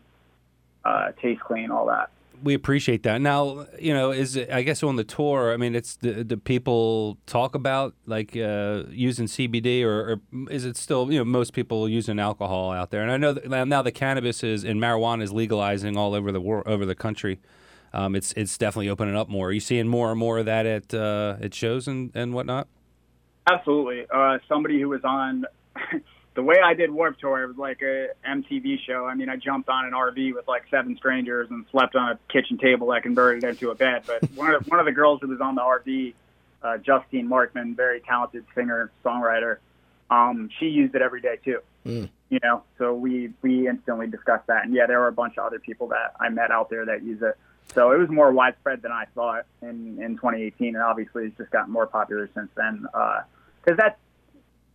[0.84, 2.10] uh, tastes clean, all that.
[2.42, 3.20] We appreciate that.
[3.20, 7.18] Now, you know, is I guess on the tour, I mean, it's the the people
[7.26, 10.20] talk about like uh, using CBD, or, or
[10.50, 13.02] is it still you know most people using alcohol out there?
[13.02, 16.32] And I know that now- now the cannabis is and marijuana is legalizing all over
[16.32, 17.40] the world, over the country.
[17.92, 19.48] Um, it's it's definitely opening up more.
[19.48, 22.66] Are you seeing more and more of that at uh, at shows and, and whatnot?
[23.46, 24.06] Absolutely.
[24.12, 25.44] Uh, somebody who was on
[26.34, 29.06] the way I did Warp Tour, it was like a MTV show.
[29.06, 32.18] I mean, I jumped on an RV with like seven strangers and slept on a
[32.32, 34.02] kitchen table that converted into a bed.
[34.06, 36.14] But one of the, one of the girls who was on the RV,
[36.62, 39.58] uh, Justine Markman, very talented singer songwriter,
[40.10, 41.60] um, she used it every day too.
[41.86, 42.08] Mm.
[42.30, 44.64] You know, so we we instantly discussed that.
[44.64, 47.04] And yeah, there were a bunch of other people that I met out there that
[47.04, 47.36] use it.
[47.74, 51.50] So it was more widespread than I thought in in 2018, and obviously it's just
[51.50, 52.86] gotten more popular since then.
[53.62, 53.98] Because that's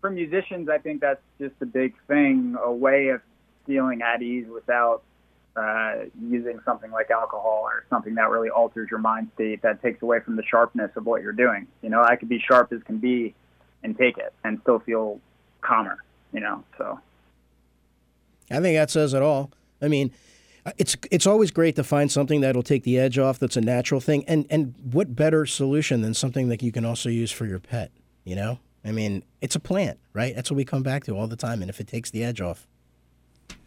[0.02, 3.22] for musicians, I think that's just a big thing, a way of
[3.66, 5.04] feeling at ease without
[5.56, 10.02] uh, using something like alcohol or something that really alters your mind state that takes
[10.02, 11.68] away from the sharpness of what you're doing.
[11.82, 13.36] You know, I could be sharp as can be
[13.84, 15.20] and take it and still feel
[15.62, 15.98] calmer.
[16.32, 17.00] You know, so
[18.52, 19.52] I think that says it all.
[19.82, 20.12] I mean,
[20.78, 23.40] it's it's always great to find something that'll take the edge off.
[23.40, 27.10] That's a natural thing, and and what better solution than something that you can also
[27.10, 27.92] use for your pet?
[28.24, 30.36] You know, I mean, it's a plant, right?
[30.36, 31.62] That's what we come back to all the time.
[31.62, 32.66] And if it takes the edge off,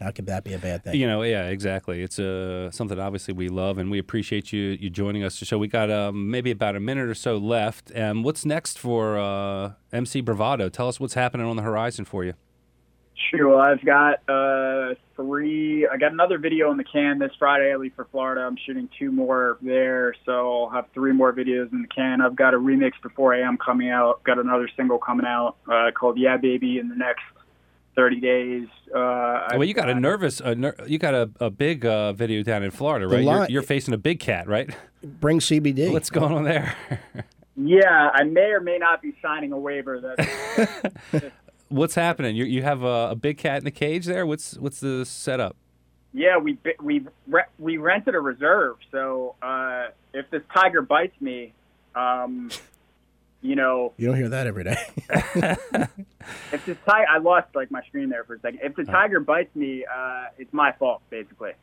[0.01, 0.95] how could that be a bad thing?
[0.95, 2.01] You know, yeah, exactly.
[2.01, 5.57] It's uh, something obviously we love, and we appreciate you you joining us So.
[5.57, 7.91] We got um, maybe about a minute or so left.
[7.91, 10.69] And what's next for uh, MC Bravado?
[10.69, 12.33] Tell us what's happening on the horizon for you.
[13.29, 13.49] Sure.
[13.49, 15.87] Well, I've got uh, three.
[15.87, 17.71] I got another video in the can this Friday.
[17.71, 18.41] I leave for Florida.
[18.41, 22.21] I'm shooting two more there, so I'll have three more videos in the can.
[22.21, 23.57] I've got a remix 4 a.m.
[23.57, 24.23] coming out.
[24.23, 27.23] Got another single coming out uh, called "Yeah Baby" in the next
[27.95, 28.67] 30 days.
[28.93, 32.41] Uh, well, you got a nervous, a ner- you got a, a big uh, video
[32.43, 33.23] down in Florida, The right?
[33.23, 34.69] You're, you're facing a big cat, right?
[35.03, 35.91] Bring CBD.
[35.93, 36.75] What's going on there?
[37.55, 40.01] Yeah, I may or may not be signing a waiver.
[40.01, 41.31] That
[41.69, 42.35] what's happening?
[42.35, 44.25] You you have a, a big cat in the cage there.
[44.25, 45.55] What's what's the setup?
[46.13, 47.05] yeah, we we
[47.57, 48.77] we rented a reserve.
[48.91, 51.53] So uh, if this tiger bites me,
[51.95, 52.51] um,
[53.41, 54.77] you know, You don't hear that every day.
[56.51, 58.59] if this tiger, I lost like my screen there for a second.
[58.61, 61.53] If the tiger bites me, uh, it's my fault basically.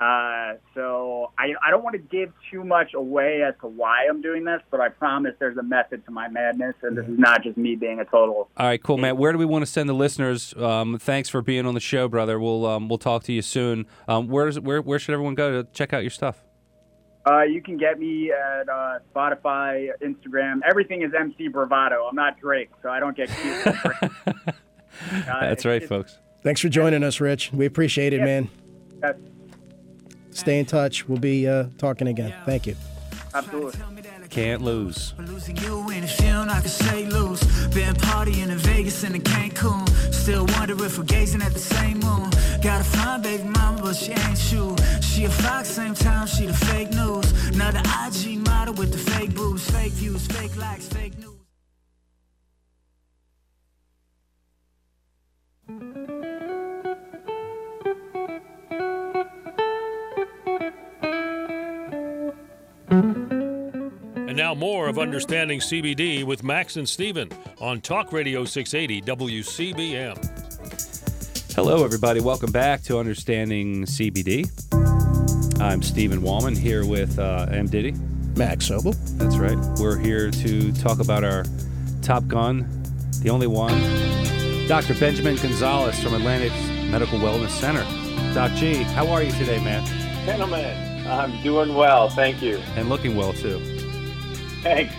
[0.00, 4.20] Uh, so I I don't want to give too much away as to why I'm
[4.20, 7.44] doing this, but I promise there's a method to my madness, and this is not
[7.44, 9.16] just me being a total All right, cool, Matt.
[9.16, 10.52] Where do we want to send the listeners?
[10.56, 12.40] Um, thanks for being on the show, brother.
[12.40, 13.86] We'll um, we'll talk to you soon.
[14.08, 16.42] Um, where's where where should everyone go to check out your stuff?
[17.26, 20.58] Uh, you can get me at uh, Spotify, Instagram.
[20.68, 22.04] Everything is MC Bravado.
[22.04, 23.66] I'm not Drake, so I don't get cute.
[24.26, 24.52] uh,
[25.24, 26.18] That's right, folks.
[26.42, 27.52] Thanks for joining us, Rich.
[27.52, 28.24] We appreciate it, Yeah.
[28.24, 28.50] man.
[29.00, 29.22] that's-
[30.34, 31.08] Stay in touch.
[31.08, 32.34] We'll be uh, talking again.
[32.44, 32.76] Thank you.
[33.32, 33.80] Absolutely.
[34.28, 35.14] Can't lose.
[35.18, 37.40] Losing you ain't a feeling I can say lose.
[37.68, 39.88] Been partying in Vegas and in Cancun.
[40.12, 42.30] Still wonder if we're gazing at the same moon.
[42.60, 44.76] Got a fine baby mama, but she ain't you.
[45.00, 47.30] She a fox, same time she the fake news.
[47.54, 51.30] Another IG model with the fake boobs, fake views, fake likes, fake news.
[64.34, 67.28] And now more of Understanding CBD with Max and Steven
[67.60, 71.54] on Talk Radio 680 WCBM.
[71.54, 72.18] Hello, everybody.
[72.18, 74.50] Welcome back to Understanding CBD.
[75.60, 77.68] I'm Stephen Wallman here with uh, M.
[77.68, 77.92] Diddy.
[78.34, 78.96] Max Sobel.
[79.18, 79.56] That's right.
[79.78, 81.44] We're here to talk about our
[82.02, 82.66] Top Gun,
[83.22, 83.80] the only one,
[84.66, 84.98] Dr.
[84.98, 86.50] Benjamin Gonzalez from Atlantic
[86.90, 87.84] Medical Wellness Center.
[88.34, 89.86] Doc G, how are you today, man?
[90.26, 92.08] Gentlemen, I'm doing well.
[92.08, 92.56] Thank you.
[92.74, 93.73] And looking well, too.
[94.64, 94.94] Thanks.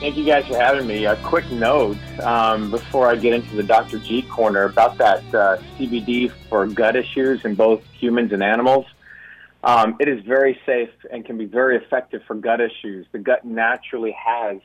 [0.00, 1.04] Thank you guys for having me.
[1.04, 4.00] A quick note um, before I get into the Dr.
[4.00, 8.84] G corner about that uh, CBD for gut issues in both humans and animals.
[9.62, 13.06] Um, it is very safe and can be very effective for gut issues.
[13.12, 14.58] The gut naturally has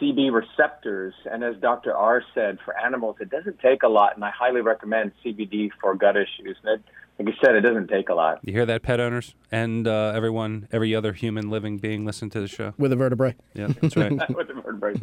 [0.00, 1.96] CB receptors, and as Dr.
[1.96, 5.96] R said, for animals, it doesn't take a lot, and I highly recommend CBD for
[5.96, 6.56] gut issues.
[6.62, 6.84] And it,
[7.18, 8.40] like I said, it doesn't take a lot.
[8.42, 9.34] You hear that, pet owners?
[9.50, 12.74] And uh, everyone, every other human living being listen to the show.
[12.78, 13.36] With a vertebrae.
[13.54, 14.12] Yeah, that's right.
[14.34, 14.94] With the vertebrae.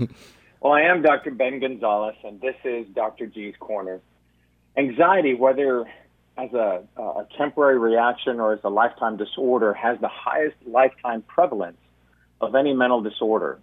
[0.59, 1.31] well, I am Dr.
[1.31, 3.27] Ben Gonzalez, and this is Dr.
[3.27, 4.01] G's Corner.
[4.77, 5.85] Anxiety, whether
[6.37, 11.77] as a, a temporary reaction or as a lifetime disorder, has the highest lifetime prevalence
[12.41, 13.59] of any mental disorder.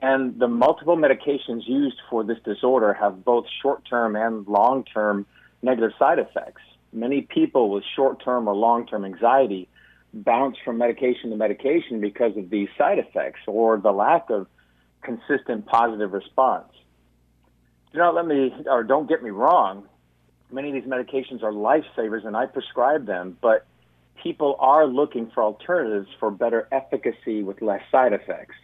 [0.00, 5.26] And the multiple medications used for this disorder have both short term and long term
[5.62, 6.62] negative side effects.
[6.92, 9.68] Many people with short term or long term anxiety
[10.12, 14.46] bounce from medication to medication because of these side effects or the lack of
[15.02, 16.72] consistent positive response.
[17.92, 19.84] Do not let me, or don't get me wrong,
[20.50, 23.66] many of these medications are lifesavers and I prescribe them, but
[24.22, 28.54] people are looking for alternatives for better efficacy with less side effects.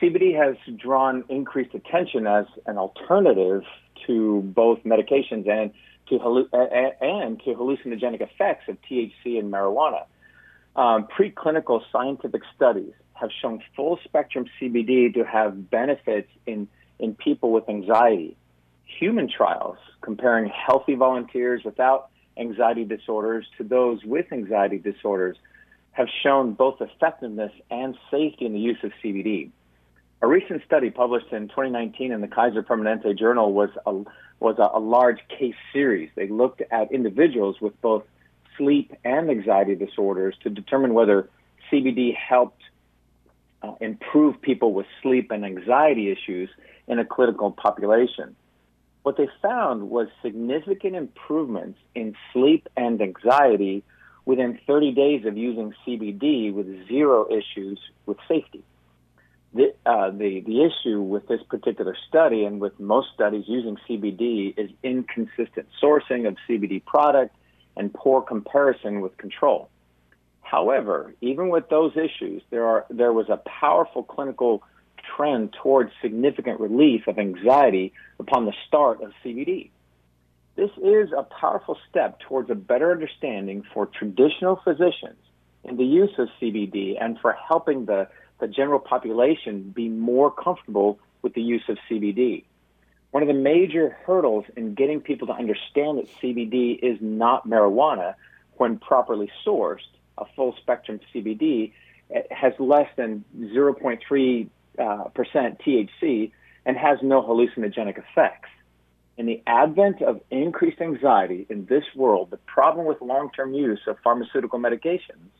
[0.00, 3.62] CBD has drawn increased attention as an alternative
[4.06, 5.72] to both medications and
[6.08, 6.16] to
[7.00, 10.04] and to hallucinogenic effects of THC and marijuana.
[10.76, 17.52] Um, preclinical scientific studies have shown full spectrum CBD to have benefits in in people
[17.52, 18.36] with anxiety.
[18.84, 25.36] Human trials comparing healthy volunteers without anxiety disorders to those with anxiety disorders
[25.92, 29.50] have shown both effectiveness and safety in the use of CBD.
[30.22, 33.92] A recent study published in 2019 in the Kaiser Permanente Journal was a,
[34.40, 36.10] was a, a large case series.
[36.14, 38.04] They looked at individuals with both
[38.56, 41.28] sleep and anxiety disorders to determine whether
[41.70, 42.62] CBD helped
[43.62, 46.48] uh, improve people with sleep and anxiety issues
[46.86, 48.36] in a clinical population.
[49.02, 53.82] What they found was significant improvements in sleep and anxiety
[54.24, 58.62] within 30 days of using CBD with zero issues with safety
[59.54, 64.52] the, uh, the the issue with this particular study and with most studies using CBD
[64.58, 67.36] is inconsistent sourcing of CBD product
[67.76, 69.70] and poor comparison with control.
[70.40, 74.64] However, even with those issues, there are there was a powerful clinical
[75.16, 79.70] trend towards significant relief of anxiety upon the start of CBD.
[80.56, 85.18] This is a powerful step towards a better understanding for traditional physicians
[85.64, 88.08] in the use of CBD and for helping the
[88.44, 92.44] the general population be more comfortable with the use of CBD.
[93.10, 98.16] One of the major hurdles in getting people to understand that CBD is not marijuana
[98.58, 101.72] when properly sourced, a full spectrum CBD
[102.30, 106.32] has less than 0.3 uh, percent THC
[106.66, 108.50] and has no hallucinogenic effects.
[109.16, 113.80] In the advent of increased anxiety in this world, the problem with long term use
[113.86, 115.30] of pharmaceutical medications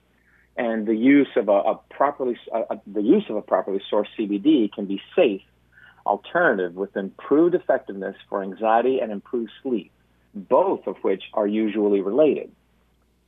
[0.56, 4.72] and the use of a, a properly a, the use of a properly sourced CBD
[4.72, 5.42] can be safe
[6.06, 9.90] alternative with improved effectiveness for anxiety and improved sleep,
[10.34, 12.50] both of which are usually related.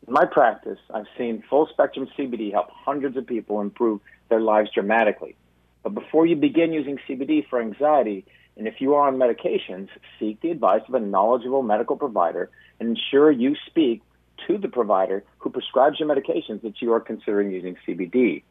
[0.07, 4.71] In my practice, I've seen full spectrum CBD help hundreds of people improve their lives
[4.73, 5.37] dramatically.
[5.83, 8.25] But before you begin using CBD for anxiety,
[8.57, 12.91] and if you are on medications, seek the advice of a knowledgeable medical provider and
[12.91, 14.03] ensure you speak
[14.47, 18.43] to the provider who prescribes your medications that you are considering using CBD.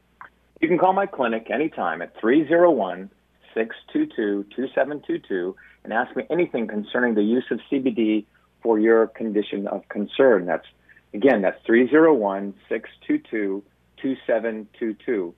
[0.62, 3.10] You can call my clinic anytime at 301
[3.54, 8.26] 622 2722 and ask me anything concerning the use of CBD
[8.62, 10.46] for your condition of concern.
[10.46, 10.66] That's
[11.14, 13.64] again, that's 301 622
[14.02, 15.34] 2722.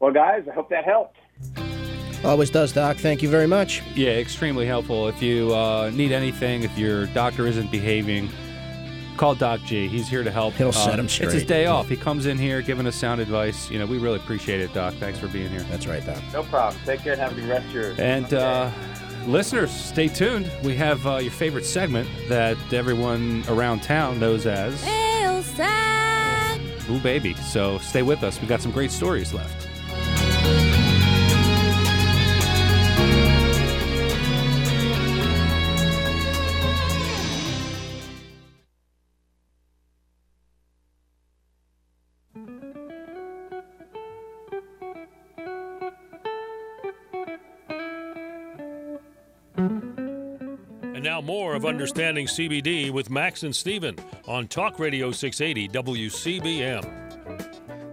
[0.00, 1.16] Well, guys, I hope that helped.
[2.24, 2.96] Always does, Doc.
[2.96, 3.82] Thank you very much.
[3.94, 5.08] Yeah, extremely helpful.
[5.08, 8.30] If you uh, need anything, if your doctor isn't behaving,
[9.16, 9.88] Call Doc G.
[9.88, 10.54] He's here to help.
[10.54, 11.26] He'll set him straight.
[11.26, 11.88] It's his day off.
[11.88, 13.70] He comes in here giving us sound advice.
[13.70, 14.94] You know, we really appreciate it, Doc.
[14.94, 15.62] Thanks for being here.
[15.64, 16.22] That's right, Doc.
[16.32, 16.80] No problem.
[16.84, 17.94] Take care and have a good rest of your.
[17.98, 18.70] And uh,
[19.26, 20.50] listeners, stay tuned.
[20.62, 24.82] We have uh, your favorite segment that everyone around town knows as
[26.90, 27.34] Ooh Baby.
[27.34, 28.40] So stay with us.
[28.40, 29.68] We've got some great stories left.
[51.04, 53.96] Now more of Understanding CBD with Max and Steven
[54.26, 57.04] on Talk Radio 680 WCBM.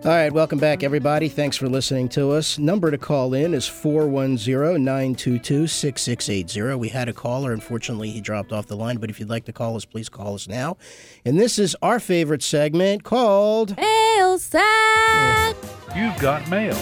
[0.03, 1.27] All right, welcome back, everybody.
[1.27, 2.57] Thanks for listening to us.
[2.57, 6.75] Number to call in is 410 922 6680.
[6.75, 7.51] We had a caller.
[7.51, 10.33] Unfortunately, he dropped off the line, but if you'd like to call us, please call
[10.33, 10.77] us now.
[11.25, 15.55] And this is our favorite segment called Mail sack.
[15.95, 16.77] You've got mail.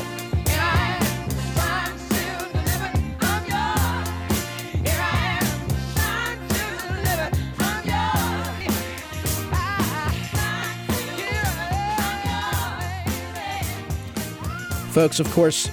[15.00, 15.70] Folks, of course,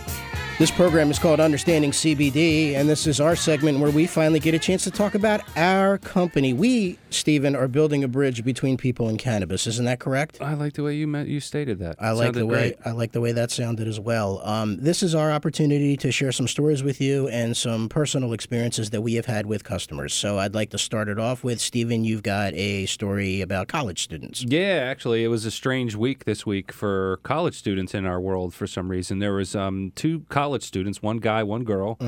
[0.59, 4.55] this program is called Understanding CBD, and this is our segment where we finally get
[4.55, 6.55] a chance to talk about our company.
[6.55, 9.67] We, Stephen, are building a bridge between people and cannabis.
[9.67, 10.41] Isn't that correct?
[10.41, 11.97] I like the way you meant, you stated that.
[12.01, 12.79] I like the way great.
[12.87, 14.41] I like the way that sounded as well.
[14.45, 18.89] Um, this is our opportunity to share some stories with you and some personal experiences
[18.91, 20.15] that we have had with customers.
[20.15, 22.03] So I'd like to start it off with Stephen.
[22.03, 24.43] You've got a story about college students.
[24.43, 28.55] Yeah, actually, it was a strange week this week for college students in our world.
[28.55, 31.99] For some reason, there was um, two college students, one guy, one girl,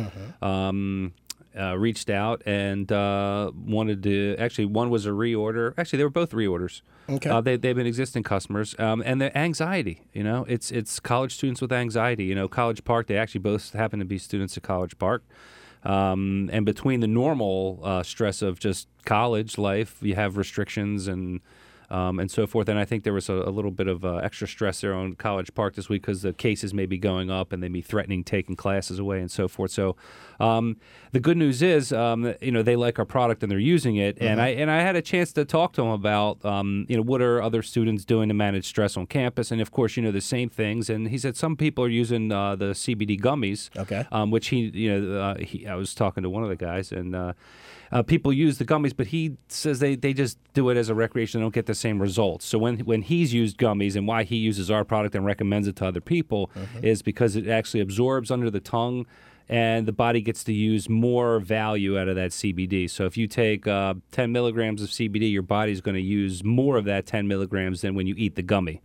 [0.43, 1.12] um,
[1.59, 4.36] uh, reached out and uh, wanted to.
[4.39, 5.74] Actually, one was a reorder.
[5.76, 6.82] Actually, they were both reorders.
[7.09, 7.30] Okay.
[7.30, 10.03] Uh, they they've been existing customers, um, and the anxiety.
[10.12, 12.24] You know, it's it's college students with anxiety.
[12.24, 13.07] You know, College Park.
[13.07, 15.24] They actually both happen to be students at College Park.
[15.84, 21.41] Um, and between the normal uh, stress of just college life, you have restrictions and
[21.91, 22.68] um, and so forth.
[22.68, 25.14] And I think there was a, a little bit of uh, extra stress there on
[25.14, 27.82] College Park this week because the cases may be going up and they may be
[27.82, 29.70] threatening taking classes away and so forth.
[29.70, 29.97] So
[30.41, 30.76] um,
[31.12, 34.18] the good news is, um, you know, they like our product and they're using it.
[34.20, 37.03] And I and I had a chance to talk to them about, um, you know,
[37.03, 39.51] what are other students doing to manage stress on campus?
[39.51, 40.91] And of course, you know, the same things.
[40.91, 44.05] And he said some people are using uh, the CBD gummies, Okay.
[44.12, 46.93] um, which he, you know, uh, he, I was talking to one of the guys
[46.93, 47.34] and.
[47.91, 50.95] Uh, people use the gummies, but he says they, they just do it as a
[50.95, 51.41] recreation.
[51.41, 52.45] They don't get the same results.
[52.45, 55.76] So when when he's used gummies and why he uses our product and recommends it
[55.76, 56.51] to other people
[56.82, 59.07] is because it actually absorbs under the tongue,
[59.49, 62.91] and the body gets to use more value out of that CBD.
[62.91, 66.76] So if you take uh, 10 milligrams of CBD, your body's going to use more
[66.76, 68.82] of that 10 milligrams than when you eat the gummy.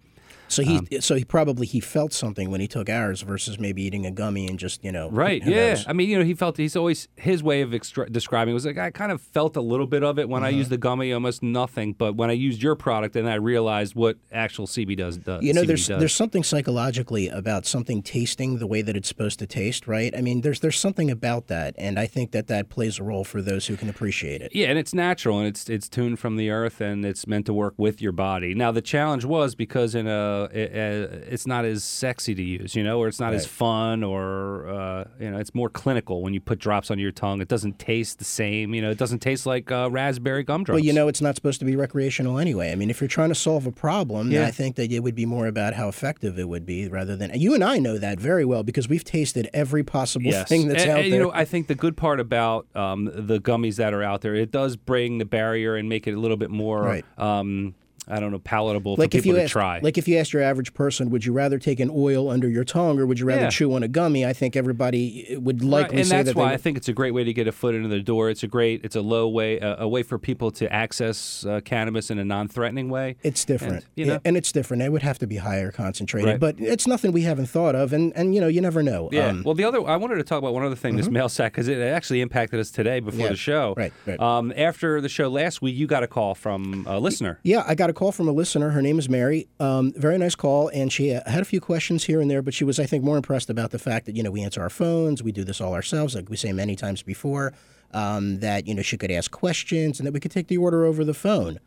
[0.48, 3.82] So he Um, so he probably he felt something when he took ours versus maybe
[3.84, 5.42] eating a gummy and just you know Right.
[5.46, 5.70] Yeah.
[5.74, 5.86] knows?
[5.88, 8.66] I mean, you know, he felt he's always his way of extra- describing it was
[8.66, 10.58] like I kind of felt a little bit of it when I Uh-huh.
[10.58, 11.94] used the gummy, almost nothing.
[11.94, 15.18] But when I used your product, and I realized what actual CB does.
[15.18, 16.00] does You know, CBD there's does.
[16.00, 20.16] there's something psychologically about something tasting the way that it's supposed to taste, right?
[20.18, 23.24] I mean, there's there's something about that, and I think that that plays a role
[23.24, 24.52] for those who can appreciate it.
[24.54, 27.54] Yeah, and it's natural and it's it's tuned from the earth and it's meant to
[27.54, 28.54] work with your body.
[28.54, 31.04] Now the challenge was because in a, a,
[31.34, 35.04] it's not as sexy to use, you know, or it's not as fun or uh,
[35.20, 37.42] you know, it's more clinical when you put drops on your tongue.
[37.42, 40.78] It doesn't taste the same, you know, it doesn't taste like uh, raspberry gumdrops.
[40.78, 42.72] Well, you know, it's not supposed to be recreational anyway.
[42.72, 44.48] I mean, if you're trying to solve a problem, then Yeah.
[44.48, 47.32] I think that it would be more about how effective it would be rather than.
[47.34, 50.48] You and I know that very well because we've tasted every possible yes.
[50.48, 51.20] thing that's and, out and, there.
[51.20, 54.36] You know, I think the good part about um, the gummies that are out there,
[54.36, 57.06] it does bring the barrier and make it a little bit more, Right.
[57.18, 57.76] um,
[58.08, 59.80] I don't know, palatable like for if people you to asked, try.
[59.82, 62.64] like if you asked your average person, would you rather take an oil under your
[62.64, 63.50] tongue or would you rather Yeah.
[63.50, 64.26] chew on a gummy?
[64.26, 66.94] I think everybody would Right, likely and say that's that why I think it's a
[66.94, 68.30] great way to get a foot into the door.
[68.30, 71.62] It's a great, it's a low way, uh, a way for people to access uh,
[71.64, 73.16] cannabis in a non-threatening way.
[73.24, 74.84] It's different, And, you Yeah, know, and it's different.
[74.84, 76.40] It would have to be higher concentrated, Right.
[76.40, 79.10] but it's nothing we haven't thought of, and and you know you never know.
[79.12, 79.28] yeah.
[79.28, 81.54] Um, well, the other, I wanted to talk about one other thing, this mail sack,
[81.54, 83.74] because it actually impacted us today before Yeah, the show.
[83.78, 84.20] right, right.
[84.20, 87.40] Um, after the show last week, you got a call from a listener.
[87.44, 88.70] Yeah, I got a call from a listener.
[88.72, 89.48] Her name is Mary.
[89.60, 92.54] Um, very nice call, and she uh, had a few questions here and there, but
[92.54, 94.70] she was, I think, more impressed about the fact that you know we answer our
[94.70, 97.54] phones, we do this all ourselves, like we say many times before.
[97.96, 100.84] Um, that you know she could ask questions and that we could take the order
[100.84, 101.60] over the phone.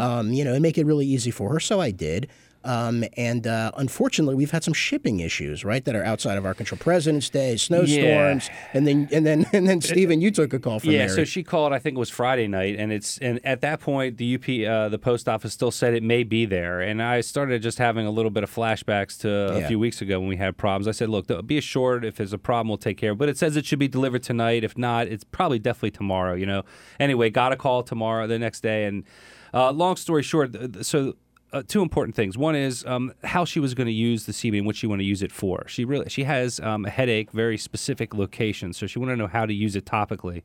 [0.00, 1.60] Um, you know, and make it really easy for her.
[1.60, 2.28] So I did.
[2.64, 6.54] Um, and uh, unfortunately, we've had some shipping issues, right, that are outside of our
[6.54, 6.78] control.
[6.78, 10.90] President's Day, snowstorms, and then and then and then Stephen, you took a call from
[10.90, 11.10] Yeah, Mary.
[11.10, 11.72] so she called.
[11.72, 14.88] I think it was Friday night, and it's and at that point the UP, uh,
[14.88, 18.10] the post office still said it may be there, and I started just having a
[18.10, 19.68] little bit of flashbacks to a Yeah.
[19.68, 20.88] few weeks ago when we had problems.
[20.88, 23.10] I said, look, be assured if there's a problem, we'll take care.
[23.10, 23.18] of it.
[23.18, 24.64] But it says it should be delivered tonight.
[24.64, 26.34] If not, it's probably definitely tomorrow.
[26.34, 26.62] You know.
[26.98, 29.04] Anyway, got a call tomorrow, the next day, and
[29.52, 31.14] uh, long story short, so
[31.54, 32.36] uh, two important things.
[32.36, 35.00] One is um, how she was going to use the CBD and what she want
[35.00, 35.64] to use it for.
[35.68, 39.26] She really she has um, a headache, very specific location, so she wanted to know
[39.28, 40.42] how to use it topically,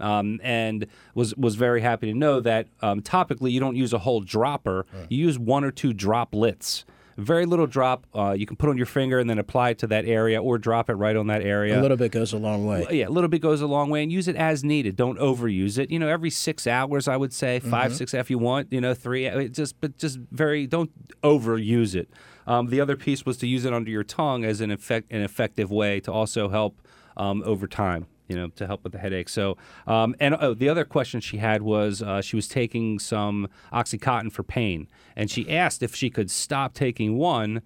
[0.00, 3.98] um, and was was very happy to know that um, topically you don't use a
[3.98, 6.84] whole dropper, you use one or two droplets.
[7.16, 8.06] Very little drop.
[8.14, 10.58] Uh, you can put on your finger and then apply it to that area, or
[10.58, 11.80] drop it right on that area.
[11.80, 12.86] A little bit goes a long way.
[12.90, 14.96] Yeah, a little bit goes a long way, and use it as needed.
[14.96, 15.90] Don't overuse it.
[15.90, 17.94] You know, every six hours, I would say 5 Mm-hmm.
[17.96, 18.72] six if you want.
[18.72, 19.48] You know, three.
[19.48, 20.66] Just, but just very.
[20.66, 20.90] Don't
[21.22, 22.10] overuse it.
[22.46, 25.22] Um, the other piece was to use it under your tongue as an effect, an
[25.22, 26.80] effective way to also help
[27.16, 28.06] um, over time.
[28.28, 29.28] You know, to help with the headache.
[29.28, 29.56] So,
[29.86, 34.32] um, and oh, the other question she had was uh, she was taking some OxyContin
[34.32, 37.62] for pain, and she asked if she could stop taking one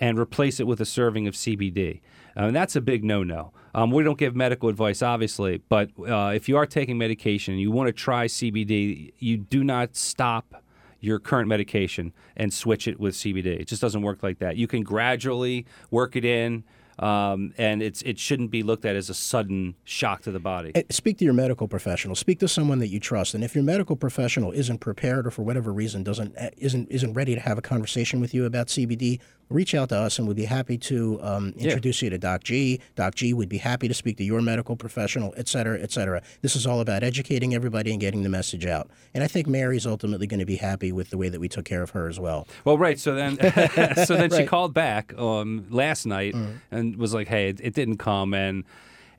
[0.00, 2.00] and replace it with a serving of CBD.
[2.36, 3.52] Uh, and that's a big no no.
[3.74, 7.60] Um, we don't give medical advice, obviously, but uh, if you are taking medication and
[7.60, 10.62] you want to try CBD, you do not stop
[11.00, 13.46] your current medication and switch it with CBD.
[13.60, 14.56] It just doesn't work like that.
[14.56, 16.64] You can gradually work it in.
[16.98, 20.72] Um, and it's it shouldn't be looked at as a sudden shock to the body.
[20.74, 22.14] Eh, Speak to your medical professional.
[22.14, 23.34] Speak to someone that you trust.
[23.34, 27.14] And if your medical professional isn't prepared or for whatever reason doesn't eh, isn't isn't
[27.14, 29.20] ready to have a conversation with you about CBD,
[29.52, 32.80] reach out to us and we'd be happy to um, introduce you to Doc G.
[32.96, 36.22] Doc G we'd be happy to speak to your medical professional, et cetera, et cetera.
[36.40, 38.90] This is all about educating everybody and getting the message out.
[39.14, 41.64] And I think Mary's ultimately going to be happy with the way that we took
[41.64, 42.48] care of her as well.
[42.64, 42.98] Well, right.
[42.98, 43.36] So then,
[44.06, 46.34] so then she called back um, last night
[46.70, 48.64] and was like, "Hey, it, it didn't come," and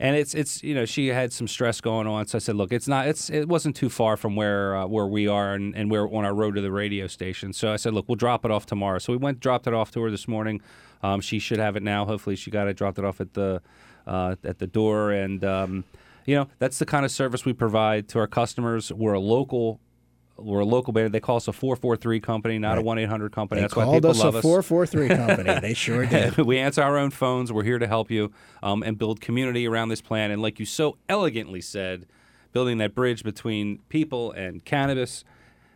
[0.04, 2.28] and it's it's you know she had some stress going on.
[2.28, 5.08] So I said, "Look, it's not it's it wasn't too far from where uh, where
[5.08, 7.94] we are, and, and we're on our road to the radio station." So I said,
[7.94, 10.28] "Look, we'll drop it off tomorrow." So we went dropped it off to her this
[10.28, 10.62] morning.
[11.04, 12.06] Um, she should have it now.
[12.06, 13.62] Hopefully, she got it dropped it off at the
[14.06, 15.86] uh, at the door, and um,
[16.26, 18.92] you know that's the kind of service we provide to our customers.
[18.92, 19.80] We're a local.
[20.44, 21.14] We're a local band.
[21.14, 23.60] They call us a 443 company, not a 1 800 company.
[23.60, 24.44] They That's why called people us love a us.
[24.44, 25.60] 443 company.
[25.60, 26.38] they sure did.
[26.46, 27.52] we answer our own phones.
[27.52, 28.32] We're here to help you
[28.62, 30.32] um, and build community around this plan.
[30.32, 32.06] And like you so elegantly said,
[32.52, 35.24] building that bridge between people and cannabis.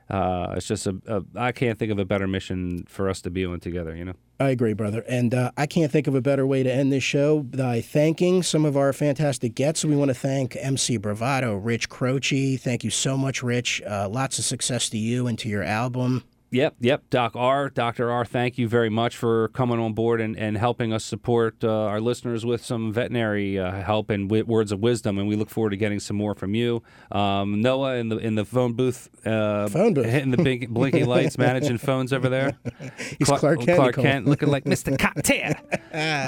[0.10, 1.24] Uh, it's just a, a.
[1.36, 3.96] I can't think of a better mission for us to be on together.
[3.96, 4.14] You know.
[4.40, 5.04] I agree, brother.
[5.08, 8.44] And uh, I can't think of a better way to end this show by thanking
[8.44, 9.84] some of our fantastic guests.
[9.84, 12.56] We want to thank MC Bravado, Rich Croce.
[12.58, 13.82] Thank you so much, Rich.
[13.82, 16.24] Uh, lots of success to you and to your album.
[16.50, 17.04] Yep, yep.
[17.10, 18.10] Doc R, Dr.
[18.10, 21.68] R, thank you very much for coming on board and, and helping us support uh,
[21.70, 25.20] our listeners with some veterinary uh, help and wi- words of wisdom.
[25.20, 26.84] And we look forward to getting some more from you.
[27.12, 30.06] Um, Noah in the in the phone booth, uh, Phone booth.
[30.06, 32.58] hitting the big blinking lights, managing phones over there.
[33.20, 34.98] He's Clark Kent, Clark Kent, looking like Mr.
[35.00, 35.54] Cocktail.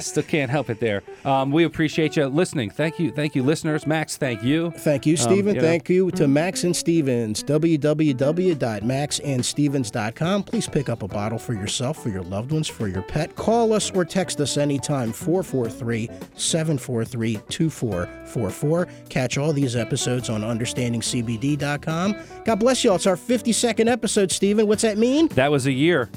[0.01, 1.01] Still can't help it there.
[1.23, 2.71] Um, we appreciate you listening.
[2.71, 3.87] Thank you, thank you, listeners.
[3.87, 4.71] Max, thank you.
[4.71, 5.55] Thank you, Stephen.
[5.55, 5.67] you know.
[5.67, 7.41] Thank you to Max and Stevens.
[7.43, 10.08] www.maxandstevens.com.
[10.43, 13.35] Please pick up a bottle for yourself, for your loved ones, for your pet.
[13.35, 18.87] Call us or text us anytime 443 743 2444.
[19.09, 22.15] Catch all these episodes on understandingcbd.com.
[22.45, 22.95] God bless you all.
[22.95, 24.67] It's our 52nd episode, Stephen.
[24.67, 25.27] What's that mean?
[25.29, 26.09] That was a year.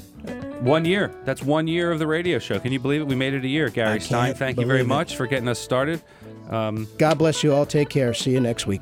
[0.61, 1.13] One year.
[1.25, 2.57] That's one year of the radio show.
[2.59, 3.07] Can you believe it?
[3.07, 3.69] We made it a year.
[3.69, 4.87] Gary Stein, thank you very it.
[4.87, 6.01] much for getting us started.
[6.49, 7.65] Um, God bless you all.
[7.65, 8.13] Take care.
[8.13, 8.81] See you next week.